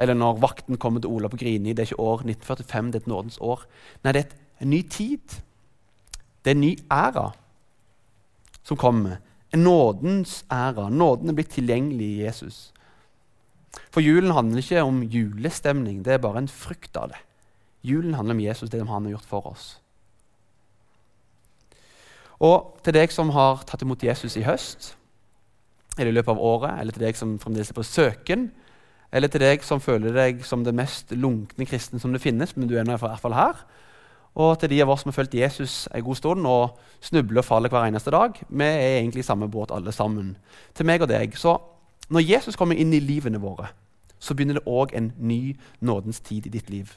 Eller 0.00 0.16
når 0.16 0.40
vakten 0.40 0.78
kommer 0.80 1.00
til 1.00 1.12
Ola 1.12 1.28
på 1.28 1.38
Grini. 1.40 1.72
Det 1.72 1.84
er 1.84 1.88
ikke 1.90 2.02
år 2.02 2.26
1945, 2.26 2.86
det 2.86 3.00
er 3.00 3.04
et 3.04 3.10
nådens 3.12 3.38
år. 3.40 3.64
Nei, 4.04 4.12
det 4.12 4.20
er 4.20 4.28
en 4.60 4.70
ny 4.70 4.82
tid. 4.82 5.40
Det 6.44 6.52
er 6.52 6.56
en 6.56 6.60
ny 6.60 6.74
æra 6.90 7.30
som 8.62 8.76
kommer. 8.76 9.18
En 9.52 9.64
nådens 9.64 10.44
æra. 10.52 10.88
Nåden 10.88 11.28
er 11.28 11.34
blitt 11.38 11.50
tilgjengelig 11.56 12.06
i 12.06 12.22
Jesus. 12.24 12.72
For 13.90 14.02
julen 14.02 14.34
handler 14.34 14.62
ikke 14.62 14.82
om 14.82 15.02
julestemning, 15.02 16.04
det 16.04 16.12
er 16.12 16.22
bare 16.22 16.42
en 16.42 16.48
frykt 16.48 16.96
av 16.96 17.12
det. 17.12 17.20
Julen 17.86 18.14
handler 18.14 18.34
om 18.34 18.40
Jesus, 18.40 18.70
det 18.70 18.80
han 18.80 18.88
har 18.88 19.10
gjort 19.10 19.28
for 19.28 19.46
oss. 19.52 19.68
Og 22.40 22.80
til 22.84 22.96
deg 22.96 23.12
som 23.12 23.30
har 23.36 23.62
tatt 23.68 23.82
imot 23.84 24.02
Jesus 24.02 24.36
i 24.40 24.44
høst, 24.46 24.94
eller 25.98 26.10
i 26.10 26.14
løpet 26.16 26.32
av 26.32 26.40
året, 26.40 26.80
eller 26.80 26.96
til 26.96 27.04
deg 27.04 27.18
som 27.18 27.36
fremdeles 27.38 27.70
er 27.70 27.76
på 27.76 27.86
søken, 27.86 28.48
eller 29.12 29.28
til 29.28 29.42
deg 29.42 29.64
som 29.66 29.82
føler 29.82 30.14
deg 30.14 30.44
som 30.46 30.64
den 30.64 30.78
mest 30.78 31.12
lunkne 31.12 31.66
kristen 31.66 32.00
som 32.00 32.14
det 32.14 32.22
finnes, 32.22 32.54
men 32.56 32.70
du 32.70 32.76
er 32.78 32.86
nå 32.86 32.96
i 32.96 33.02
hvert 33.02 33.22
fall 33.22 33.36
her, 33.36 33.58
og 34.34 34.58
til 34.60 34.70
de 34.70 34.78
av 34.82 34.90
oss 34.92 35.02
som 35.02 35.10
har 35.10 35.16
fulgt 35.16 35.34
Jesus 35.34 35.88
en 35.94 36.04
god 36.06 36.16
stund 36.16 36.46
og 36.46 36.78
snubler 37.02 37.42
og 37.42 37.44
faller 37.48 37.72
hver 37.72 37.88
eneste 37.88 38.12
dag. 38.14 38.36
Vi 38.48 38.64
er 38.64 39.00
egentlig 39.00 39.24
i 39.24 39.26
samme 39.26 39.50
båt 39.50 39.72
alle 39.74 39.92
sammen. 39.92 40.36
Til 40.74 40.86
meg 40.86 41.02
og 41.02 41.10
deg. 41.10 41.34
Så 41.38 41.56
når 42.10 42.26
Jesus 42.26 42.56
kommer 42.56 42.78
inn 42.78 42.94
i 42.94 43.02
livene 43.02 43.40
våre, 43.42 43.72
så 44.20 44.34
begynner 44.34 44.60
det 44.60 44.68
òg 44.68 44.94
en 44.94 45.12
ny 45.18 45.56
nådens 45.80 46.20
tid 46.20 46.46
i 46.46 46.54
ditt 46.54 46.70
liv. 46.70 46.92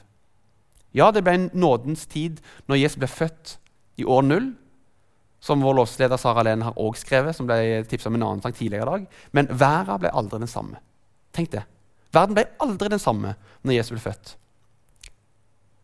Ja, 0.94 1.10
det 1.10 1.24
ble 1.26 1.34
en 1.34 1.50
nådens 1.52 2.06
tid 2.06 2.38
når 2.68 2.78
Jesus 2.84 3.00
ble 3.02 3.10
født 3.10 3.56
i 3.98 4.06
år 4.06 4.22
null. 4.22 4.52
Som 5.44 5.60
vår 5.60 5.74
lovsleder 5.76 6.16
Sara 6.16 6.42
Lene 6.46 6.64
har 6.64 6.78
også 6.80 7.04
skrevet, 7.04 7.36
som 7.36 7.48
ble 7.48 7.82
tipsa 7.88 8.08
om 8.08 8.14
en 8.16 8.22
annen 8.24 8.40
sang 8.40 8.54
tidligere 8.56 8.86
i 8.86 8.92
dag. 8.92 9.18
Men 9.36 9.50
verden 9.50 10.00
ble 10.00 10.12
aldri 10.14 10.40
den 10.40 10.48
samme. 10.48 10.80
Tenk 11.34 11.50
det. 11.52 11.66
Verden 12.14 12.38
ble 12.38 12.46
aldri 12.62 12.88
den 12.88 13.02
samme 13.02 13.34
når 13.62 13.76
Jesus 13.76 13.92
ble 13.96 14.04
født. 14.06 14.36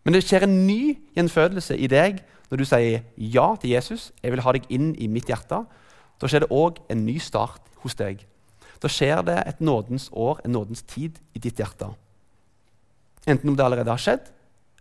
Men 0.04 0.16
det 0.16 0.24
skjer 0.24 0.46
en 0.46 0.66
ny 0.66 0.96
gjenfødelse 1.16 1.76
i 1.76 1.88
deg 1.90 2.22
når 2.50 2.60
du 2.60 2.66
sier 2.66 3.04
ja 3.16 3.46
til 3.60 3.74
Jesus. 3.74 4.10
Jeg 4.22 4.34
vil 4.34 4.42
ha 4.44 4.54
deg 4.56 4.66
inn 4.72 4.92
i 4.98 5.08
mitt 5.12 5.28
hjerte. 5.30 5.62
Da 6.20 6.28
skjer 6.28 6.44
det 6.44 6.52
òg 6.54 6.80
en 6.92 7.04
ny 7.06 7.18
start 7.22 7.62
hos 7.84 7.96
deg. 7.98 8.24
Da 8.80 8.88
skjer 8.88 9.22
det 9.28 9.38
et 9.46 9.60
nådens 9.60 10.08
år, 10.12 10.40
en 10.44 10.56
nådens 10.56 10.82
tid, 10.88 11.18
i 11.36 11.42
ditt 11.42 11.60
hjerte. 11.60 11.90
Enten 13.28 13.52
om 13.52 13.56
det 13.56 13.64
allerede 13.64 13.92
har 13.92 14.00
skjedd, 14.00 14.30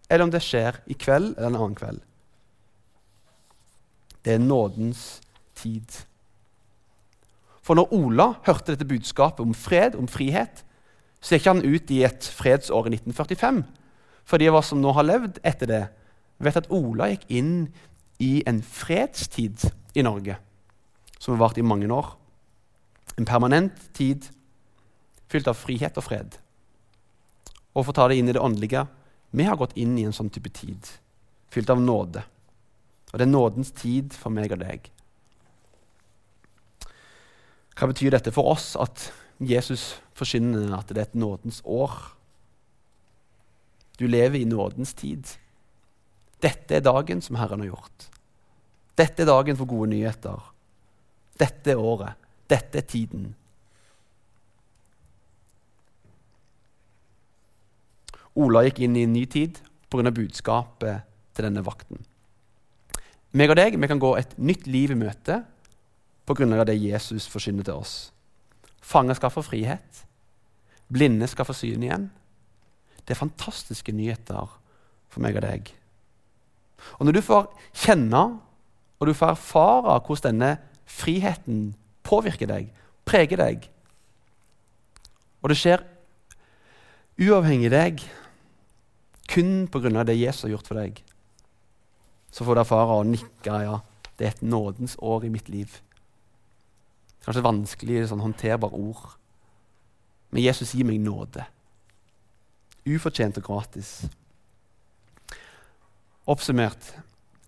eller 0.10 0.26
om 0.26 0.32
det 0.32 0.42
skjer 0.44 0.80
i 0.88 0.96
kveld 0.98 1.36
eller 1.36 1.52
en 1.52 1.60
annen 1.60 1.78
kveld. 1.78 2.00
Det 4.24 4.36
er 4.36 4.44
nådens 4.44 5.20
tid. 5.60 6.00
For 7.62 7.78
når 7.78 7.92
Ola 7.94 8.32
hørte 8.48 8.74
dette 8.74 8.88
budskapet 8.88 9.44
om 9.44 9.54
fred, 9.54 9.96
om 10.00 10.08
frihet, 10.10 10.64
så 11.22 11.36
gikk 11.36 11.50
han 11.52 11.62
ut 11.62 11.92
i 11.92 12.02
et 12.08 12.24
fredsår 12.24 12.88
i 12.88 12.96
1945. 12.96 13.62
For 14.30 14.38
de 14.38 14.50
av 14.52 14.60
oss 14.60 14.70
som 14.70 14.82
nå 14.82 14.94
har 14.94 15.08
levd 15.08 15.40
etter 15.48 15.70
det, 15.70 15.84
vet 16.38 16.60
at 16.60 16.70
Ola 16.74 17.10
gikk 17.10 17.26
inn 17.34 17.54
i 18.22 18.44
en 18.48 18.62
fredstid 18.62 19.64
i 19.98 20.04
Norge 20.06 20.38
som 21.18 21.34
har 21.34 21.42
vart 21.42 21.58
i 21.58 21.66
mange 21.66 21.90
år. 21.92 22.14
En 23.18 23.28
permanent 23.28 23.76
tid 23.98 24.30
fylt 25.30 25.50
av 25.50 25.58
frihet 25.58 25.98
og 25.98 26.06
fred. 26.06 26.38
Og 27.74 27.84
for 27.84 27.92
å 27.92 27.98
ta 27.98 28.08
det 28.10 28.20
inn 28.20 28.30
i 28.30 28.36
det 28.36 28.44
åndelige 28.44 28.86
vi 29.36 29.46
har 29.46 29.58
gått 29.60 29.76
inn 29.78 29.98
i 30.00 30.06
en 30.08 30.16
sånn 30.16 30.32
type 30.34 30.50
tid, 30.54 30.88
fylt 31.54 31.70
av 31.70 31.82
nåde. 31.82 32.24
Og 33.12 33.18
det 33.18 33.26
er 33.26 33.34
nådens 33.34 33.74
tid 33.78 34.16
for 34.18 34.34
meg 34.34 34.54
og 34.56 34.62
deg. 34.62 34.88
Hva 37.78 37.90
betyr 37.90 38.14
dette 38.16 38.34
for 38.36 38.50
oss 38.52 38.74
at 38.80 39.10
Jesus 39.40 40.00
forkynner 40.18 40.74
at 40.78 40.90
det 40.90 40.98
er 40.98 41.10
et 41.10 41.20
nådens 41.20 41.62
år? 41.66 41.94
Du 44.00 44.08
lever 44.08 44.40
i 44.40 44.48
nådens 44.48 44.94
tid. 44.96 45.28
Dette 46.40 46.78
er 46.78 46.86
dagen 46.86 47.22
som 47.22 47.36
Herren 47.36 47.60
har 47.66 47.74
gjort. 47.74 48.08
Dette 48.96 49.24
er 49.24 49.28
dagen 49.28 49.60
for 49.60 49.68
gode 49.68 49.92
nyheter. 49.92 50.40
Dette 51.40 51.74
er 51.74 51.80
året. 51.80 52.16
Dette 52.50 52.80
er 52.80 52.88
tiden. 52.88 53.34
Ola 58.40 58.64
gikk 58.64 58.86
inn 58.86 58.96
i 58.96 59.04
en 59.04 59.14
ny 59.14 59.26
tid 59.28 59.60
pga. 59.92 60.12
budskapet 60.16 61.04
til 61.36 61.48
denne 61.48 61.66
vakten. 61.66 62.00
Meg 63.36 63.52
og 63.52 63.60
deg 63.60 63.76
vi 63.76 63.90
kan 63.90 64.00
gå 64.00 64.16
et 64.18 64.38
nytt 64.38 64.68
liv 64.68 64.92
i 64.92 65.00
møte 65.00 65.44
pga. 66.26 66.64
det 66.64 66.80
Jesus 66.80 67.28
forkynner 67.28 67.64
til 67.64 67.74
oss. 67.74 68.12
Fanger 68.82 69.14
skal 69.14 69.30
få 69.30 69.42
frihet. 69.42 70.06
Blinde 70.88 71.28
skal 71.28 71.46
få 71.46 71.54
syn 71.54 71.84
igjen. 71.84 72.10
Det 73.10 73.16
er 73.16 73.24
fantastiske 73.24 73.90
nyheter 73.98 74.52
for 75.10 75.26
meg 75.26 75.40
og 75.40 75.42
deg. 75.42 75.72
Og 77.02 77.08
Når 77.08 77.18
du 77.18 77.22
får 77.26 77.48
kjenne 77.74 78.22
og 79.00 79.08
du 79.08 79.16
får 79.18 79.34
erfare 79.34 79.96
hvordan 80.06 80.36
denne 80.36 80.52
friheten 80.86 81.74
påvirker 82.06 82.52
deg, 82.52 82.70
preger 83.10 83.42
deg, 83.42 83.66
og 85.42 85.50
det 85.50 85.58
skjer 85.58 85.82
uavhengig 87.18 87.72
av 87.72 87.78
deg, 87.80 88.04
kun 89.30 89.68
pga. 89.72 90.04
det 90.04 90.20
Jesus 90.20 90.46
har 90.46 90.54
gjort 90.54 90.68
for 90.70 90.78
deg, 90.78 91.02
så 92.30 92.46
får 92.46 92.56
du 92.56 92.62
erfare 92.62 92.98
og 93.00 93.10
nikke 93.10 93.62
ja, 93.66 93.80
det 94.20 94.28
er 94.28 94.36
et 94.36 94.44
nådens 94.46 94.98
år 95.02 95.26
i 95.26 95.34
mitt 95.34 95.50
liv. 95.50 95.80
Kanskje 97.26 97.46
vanskelig, 97.46 98.04
sånn 98.10 98.22
håndterbar 98.22 98.76
ord. 98.76 99.16
Men 100.30 100.44
Jesus 100.44 100.76
gir 100.76 100.86
meg 100.86 101.00
nåde. 101.02 101.46
Ufortjent 102.88 103.38
og 103.38 103.44
gratis. 103.44 104.06
Oppsummert 106.30 106.94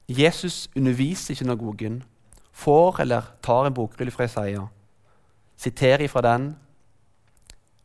Jesus 0.10 0.70
underviser 0.76 1.32
i 1.32 1.38
synagogen, 1.39 2.02
får 2.52 3.00
eller 3.00 3.30
tar 3.44 3.70
en 3.70 3.74
bokrulle 3.74 4.12
fra 4.12 4.28
Isaiah, 4.28 4.67
siterer 5.58 6.04
ifra 6.04 6.22
den, 6.22 6.56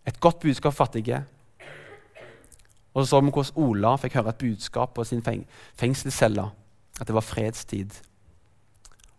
Et 0.07 0.21
godt 0.21 0.39
budskap 0.39 0.73
for 0.73 0.85
fattige. 0.85 1.25
Og 2.95 3.07
så 3.07 3.11
så 3.11 3.21
vi 3.21 3.31
hvordan 3.31 3.57
Ola 3.57 3.97
fikk 3.97 4.15
høre 4.15 4.29
et 4.29 4.39
budskap 4.39 4.95
på 4.95 5.05
sin 5.05 5.23
feng 5.23 5.47
fengselscelle. 5.77 6.51
At 7.01 7.07
det 7.07 7.15
var 7.15 7.21
fredstid. 7.21 7.91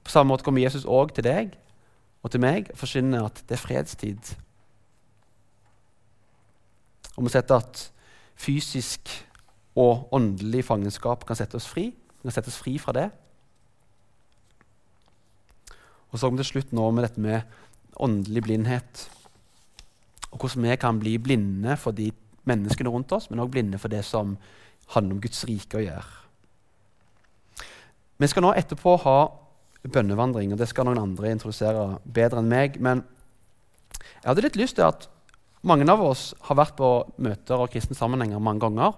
På 0.04 0.12
samme 0.12 0.32
måte 0.32 0.44
kommer 0.44 0.62
Jesus 0.62 0.86
òg 0.86 1.14
til 1.14 1.24
deg 1.24 1.58
og 2.24 2.32
til 2.32 2.42
meg 2.42 2.72
og 2.72 2.78
forsyner 2.78 3.26
at 3.26 3.44
det 3.50 3.58
er 3.58 3.62
fredstid. 3.62 4.34
Og 7.18 7.24
vi 7.28 7.34
har 7.34 7.54
at 7.54 7.92
fysisk 8.38 9.12
og 9.78 10.10
åndelig 10.14 10.66
fangenskap 10.66 11.26
kan 11.28 11.38
sette 11.38 11.58
oss 11.60 11.68
fri. 11.70 11.90
Vi 11.92 12.28
kan 12.28 12.36
sette 12.36 12.52
oss 12.54 12.60
fri 12.62 12.78
fra 12.82 12.94
det. 12.98 13.08
Og 16.12 16.18
så 16.18 16.28
kommer 16.28 16.40
vi 16.40 16.46
til 16.46 16.54
slutt 16.54 16.76
nå 16.76 16.90
med 16.92 17.06
dette 17.06 17.22
med 17.22 17.42
åndelig 18.02 18.44
blindhet. 18.46 19.04
Og 20.32 20.40
hvordan 20.40 20.70
vi 20.70 20.78
kan 20.80 21.00
bli 21.02 21.18
blinde 21.18 21.78
for 21.78 21.92
de 21.92 22.12
menneskene 22.48 22.90
rundt 22.90 23.12
oss, 23.12 23.30
men 23.30 23.42
òg 23.44 23.52
blinde 23.52 23.80
for 23.82 23.92
det 23.92 24.06
som 24.06 24.38
handler 24.94 25.18
om 25.18 25.22
Guds 25.22 25.44
rike 25.50 25.80
å 25.80 25.84
gjøre. 25.84 26.14
Vi 28.18 28.30
skal 28.32 28.46
nå 28.46 28.54
etterpå 28.58 28.96
ha 29.04 29.18
bønnevandring, 29.88 30.54
og 30.54 30.60
det 30.60 30.70
skal 30.72 30.88
noen 30.88 31.02
andre 31.02 31.32
introdusere 31.32 32.00
bedre 32.04 32.42
enn 32.42 32.50
meg. 32.50 32.80
Men 32.82 33.04
jeg 34.24 34.30
hadde 34.30 34.46
litt 34.48 34.60
lyst 34.60 34.80
til 34.80 34.88
at 34.88 35.10
mange 35.70 35.88
av 35.92 36.02
oss 36.04 36.32
har 36.48 36.58
vært 36.60 36.78
på 36.80 36.92
møter 37.24 37.60
og 37.60 37.72
kristne 37.74 37.98
sammenhenger 37.98 38.44
mange 38.44 38.64
ganger. 38.66 38.96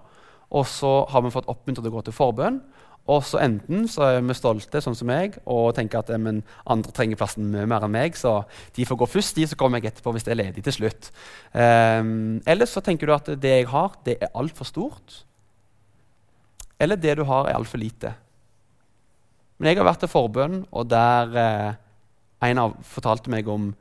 Og 0.49 0.65
så 0.65 0.91
har 1.11 1.21
vi 1.21 1.33
fått 1.33 1.49
oppmuntret 1.51 1.83
til 1.85 1.91
å 1.91 1.97
gå 1.97 2.05
til 2.07 2.15
forbønn. 2.15 2.61
Og 3.09 3.23
så 3.25 3.39
enten 3.41 3.87
så 3.89 4.03
er 4.05 4.19
vi 4.21 4.35
stolte, 4.37 4.81
sånn 4.83 4.97
som 4.97 5.09
meg, 5.09 5.39
og 5.49 5.71
tenker 5.77 6.03
at 6.03 6.11
men 6.21 6.43
andre 6.69 6.93
trenger 6.93 7.17
plassen 7.17 7.47
mye 7.49 7.65
mer 7.69 7.85
enn 7.85 7.93
meg, 7.95 8.17
så 8.17 8.43
de 8.75 8.85
får 8.85 8.99
gå 9.01 9.07
først, 9.09 9.39
de, 9.39 9.47
så 9.49 9.57
kommer 9.57 9.81
jeg 9.81 9.89
etterpå 9.89 10.13
hvis 10.13 10.27
det 10.27 10.35
er 10.35 10.41
ledig 10.43 10.65
til 10.67 10.75
slutt. 10.75 11.09
Um, 11.53 12.37
eller 12.45 12.69
så 12.69 12.83
tenker 12.85 13.09
du 13.09 13.15
at 13.15 13.31
det 13.41 13.55
jeg 13.55 13.69
har, 13.71 13.97
det 14.05 14.19
er 14.21 14.33
altfor 14.37 14.69
stort. 14.69 15.23
Eller 16.79 17.01
det 17.01 17.17
du 17.17 17.25
har, 17.25 17.49
er 17.49 17.57
altfor 17.57 17.81
lite. 17.81 18.13
Men 19.57 19.71
jeg 19.71 19.81
har 19.81 19.89
vært 19.89 20.05
til 20.05 20.13
forbønn, 20.13 20.61
og 20.69 20.87
der 20.87 21.33
eh, 21.41 21.79
en 22.47 22.61
av 22.61 22.77
fortalte 22.87 23.31
meg 23.33 23.49
om 23.51 23.71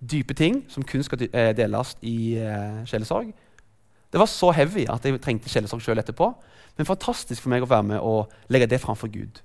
dype 0.00 0.34
ting 0.34 0.64
som 0.68 0.84
kun 0.86 1.04
skal 1.04 1.26
eh, 1.28 1.52
deles 1.56 1.94
i 2.02 2.36
eh, 2.40 2.80
sjelesorg. 2.88 3.32
Det 4.10 4.18
var 4.18 4.26
så 4.26 4.50
heavy 4.50 4.86
at 4.90 5.04
jeg 5.04 5.20
trengte 5.22 5.50
sjelesorg 5.52 5.84
sjøl 5.84 6.00
etterpå. 6.02 6.32
Men 6.76 6.88
fantastisk 6.88 7.44
for 7.44 7.52
meg 7.52 7.64
å 7.64 7.70
være 7.70 7.86
med 7.92 8.00
og 8.00 8.32
legge 8.48 8.68
det 8.70 8.80
framfor 8.80 9.10
Gud. 9.12 9.42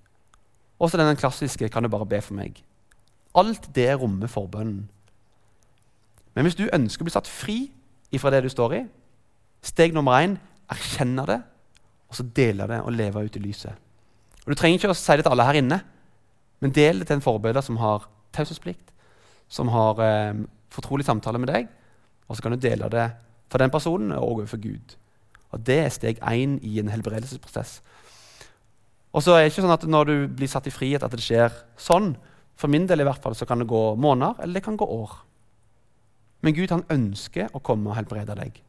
Også 0.79 0.97
den 0.97 1.15
klassiske 1.15 1.69
'kan 1.69 1.83
du 1.83 1.89
bare 1.89 2.05
be 2.05 2.21
for 2.21 2.33
meg'. 2.33 2.61
Alt 3.35 3.75
det 3.75 3.99
rommer 3.99 4.27
forbønnen. 4.27 4.89
Men 6.35 6.43
hvis 6.43 6.55
du 6.55 6.69
ønsker 6.73 7.03
å 7.03 7.07
bli 7.07 7.11
satt 7.11 7.27
fri 7.27 7.71
ifra 8.11 8.31
det 8.31 8.43
du 8.43 8.49
står 8.49 8.73
i, 8.73 8.85
steg 9.61 9.93
nummer 9.93 10.19
én 10.19 10.37
erkjenne 10.69 11.25
det, 11.25 11.41
og 12.09 12.15
så 12.15 12.23
dele 12.23 12.67
det 12.67 12.81
og 12.81 12.93
leve 12.93 13.23
ut 13.23 13.35
i 13.35 13.39
lyset. 13.39 13.73
Og 14.45 14.51
Du 14.51 14.55
trenger 14.55 14.79
ikke 14.79 14.89
å 14.89 14.93
si 14.93 15.15
det 15.15 15.23
til 15.23 15.31
alle 15.31 15.43
her 15.43 15.53
inne, 15.53 15.81
men 16.59 16.71
del 16.71 16.99
det 16.99 17.07
til 17.07 17.15
en 17.15 17.21
forbilde 17.21 17.61
som 17.61 17.77
har 17.77 18.07
taushetsplikt, 18.31 18.91
som 19.47 19.69
har 19.73 20.01
eh, 20.03 20.43
fortrolig 20.73 21.05
samtale 21.07 21.39
med 21.41 21.51
deg, 21.51 21.67
og 22.27 22.35
så 22.37 22.45
kan 22.45 22.55
du 22.55 22.61
dele 22.61 22.89
det 22.91 23.09
for 23.51 23.61
den 23.61 23.73
personen 23.73 24.13
og 24.15 24.31
overfor 24.35 24.61
Gud. 24.61 24.95
Og 25.53 25.61
Det 25.63 25.77
er 25.79 25.93
steg 25.93 26.19
én 26.19 26.57
i 26.65 26.79
en 26.79 26.89
helbredelsesprosess. 26.91 27.79
Og 29.15 29.23
så 29.23 29.35
er 29.35 29.45
det 29.45 29.53
ikke 29.53 29.63
sånn 29.63 29.77
at 29.77 29.85
Når 29.87 30.05
du 30.05 30.15
blir 30.27 30.49
satt 30.51 30.67
i 30.67 30.73
frihet, 30.73 31.03
at 31.03 31.11
det 31.11 31.23
skjer 31.23 31.53
sånn. 31.79 32.15
For 32.59 32.67
min 32.67 32.87
del 32.87 33.03
i 33.03 33.07
hvert 33.07 33.21
fall, 33.23 33.35
så 33.35 33.45
kan 33.47 33.59
det 33.59 33.67
gå 33.67 33.95
måneder, 33.95 34.41
eller 34.43 34.59
det 34.59 34.63
kan 34.63 34.77
gå 34.77 34.85
år. 34.85 35.11
Men 36.41 36.55
Gud 36.55 36.71
han 36.71 36.85
ønsker 36.91 37.49
å 37.53 37.59
komme 37.63 37.89
og 37.89 37.95
helbrede 37.95 38.35
deg. 38.35 38.59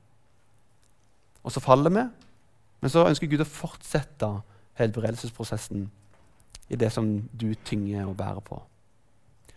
Og 1.47 1.53
så 1.55 1.63
faller 1.63 1.93
vi, 1.95 2.03
men 2.81 2.91
så 2.91 3.07
ønsker 3.07 3.31
Gud 3.31 3.45
å 3.45 3.49
fortsette 3.49 4.31
helbredelsesprosessen 4.79 5.87
i 6.69 6.79
det 6.79 6.91
som 6.93 7.07
du 7.33 7.53
tynger 7.65 8.09
og 8.09 8.17
bærer 8.19 8.43
på. 8.43 8.59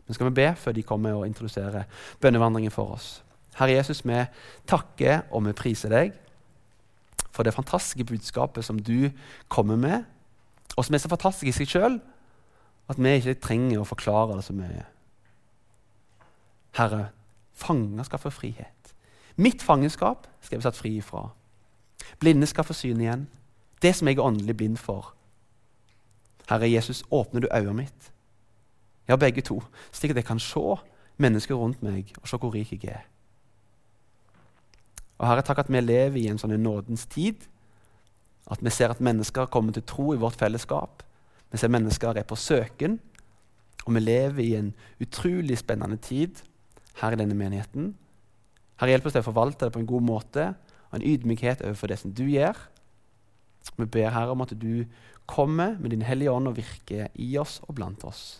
Men 0.09 0.17
skal 0.17 0.25
vi 0.25 0.37
be 0.41 0.47
før 0.57 0.73
de 0.73 0.81
kommer 0.83 1.13
og 1.13 1.27
introduserer 1.27 1.83
bønnevandringen 2.21 2.73
for 2.73 2.95
oss? 2.95 3.19
Herre 3.59 3.75
Jesus, 3.75 4.01
vi 4.01 4.23
takker 4.65 5.27
og 5.29 5.43
vi 5.45 5.53
priser 5.53 5.93
deg 5.93 6.15
for 7.29 7.45
det 7.45 7.53
fantastiske 7.53 8.07
budskapet 8.09 8.65
som 8.65 8.79
du 8.81 9.11
kommer 9.53 9.77
med, 9.77 10.03
og 10.73 10.85
som 10.85 10.97
er 10.97 11.03
så 11.03 11.11
fantastisk 11.13 11.51
i 11.51 11.53
seg 11.59 11.69
sjøl 11.69 11.99
at 12.89 12.97
vi 12.97 13.13
ikke 13.19 13.37
trenger 13.37 13.83
å 13.83 13.85
forklare 13.85 14.39
det 14.39 14.47
så 14.49 14.57
mye. 14.57 14.87
Herre, 16.81 17.11
fanger 17.53 18.09
skal 18.09 18.25
få 18.25 18.33
frihet. 18.33 18.93
Mitt 19.37 19.61
fangenskap 19.61 20.25
skal 20.41 20.57
jeg 20.57 20.63
bli 20.63 20.71
satt 20.71 20.81
fri 20.81 20.97
ifra. 20.97 21.27
Blinde 22.19 22.49
skal 22.49 22.65
få 22.65 22.73
syn 22.73 23.05
igjen. 23.05 23.27
Det 23.77 23.93
som 23.95 24.09
jeg 24.09 24.17
er 24.17 24.25
åndelig 24.25 24.57
blind 24.57 24.81
for. 24.81 25.13
Herre 26.49 26.71
Jesus, 26.71 27.03
åpner 27.13 27.45
du 27.45 27.53
øyet 27.53 27.75
mitt? 27.75 28.15
Ja, 29.09 29.17
begge 29.17 29.41
to, 29.41 29.57
slik 29.91 30.13
at 30.13 30.21
jeg 30.21 30.27
kan 30.27 30.39
se 30.39 30.61
mennesker 31.17 31.57
rundt 31.57 31.81
meg 31.83 32.13
og 32.21 32.27
se 32.29 32.37
hvor 32.37 32.53
rik 32.53 32.71
jeg 32.77 32.93
er. 32.93 33.07
Og 35.19 35.27
Herre, 35.27 35.43
takk 35.43 35.65
at 35.65 35.71
vi 35.71 35.81
lever 35.81 36.21
i 36.21 36.29
en 36.31 36.39
sånn 36.39 36.55
nådens 36.63 37.03
tid. 37.11 37.43
At 38.49 38.61
vi 38.63 38.71
ser 38.71 38.93
at 38.93 39.01
mennesker 39.03 39.49
kommer 39.51 39.75
til 39.75 39.83
tro 39.83 40.13
i 40.13 40.19
vårt 40.21 40.39
fellesskap. 40.39 41.03
Vi 41.51 41.59
ser 41.59 41.73
mennesker 41.73 42.15
er 42.15 42.27
på 42.27 42.37
søken. 42.39 42.99
Og 43.85 43.95
vi 43.97 44.03
lever 44.03 44.43
i 44.43 44.53
en 44.55 44.71
utrolig 45.01 45.57
spennende 45.59 45.97
tid 45.97 46.39
her 47.01 47.15
i 47.15 47.19
denne 47.19 47.35
menigheten. 47.35 47.93
Herre, 48.79 48.93
hjelp 48.93 49.09
oss 49.09 49.17
til 49.17 49.23
å 49.25 49.27
forvalte 49.27 49.67
det 49.67 49.75
på 49.75 49.81
en 49.81 49.89
god 49.89 50.05
måte 50.07 50.51
og 50.89 50.97
en 50.97 51.05
ydmykhet 51.05 51.65
overfor 51.65 51.91
det 51.91 51.99
som 52.01 52.13
du 52.15 52.23
gjør. 52.29 52.57
Vi 53.75 53.87
ber 53.91 54.13
Herre 54.15 54.35
om 54.35 54.45
at 54.45 54.53
du 54.55 54.85
kommer 55.29 55.75
med 55.79 55.91
Din 55.91 56.05
Hellige 56.05 56.31
Ånd 56.31 56.49
og 56.49 56.57
virker 56.57 57.09
i 57.13 57.33
oss 57.37 57.59
og 57.67 57.75
blant 57.77 58.05
oss. 58.07 58.39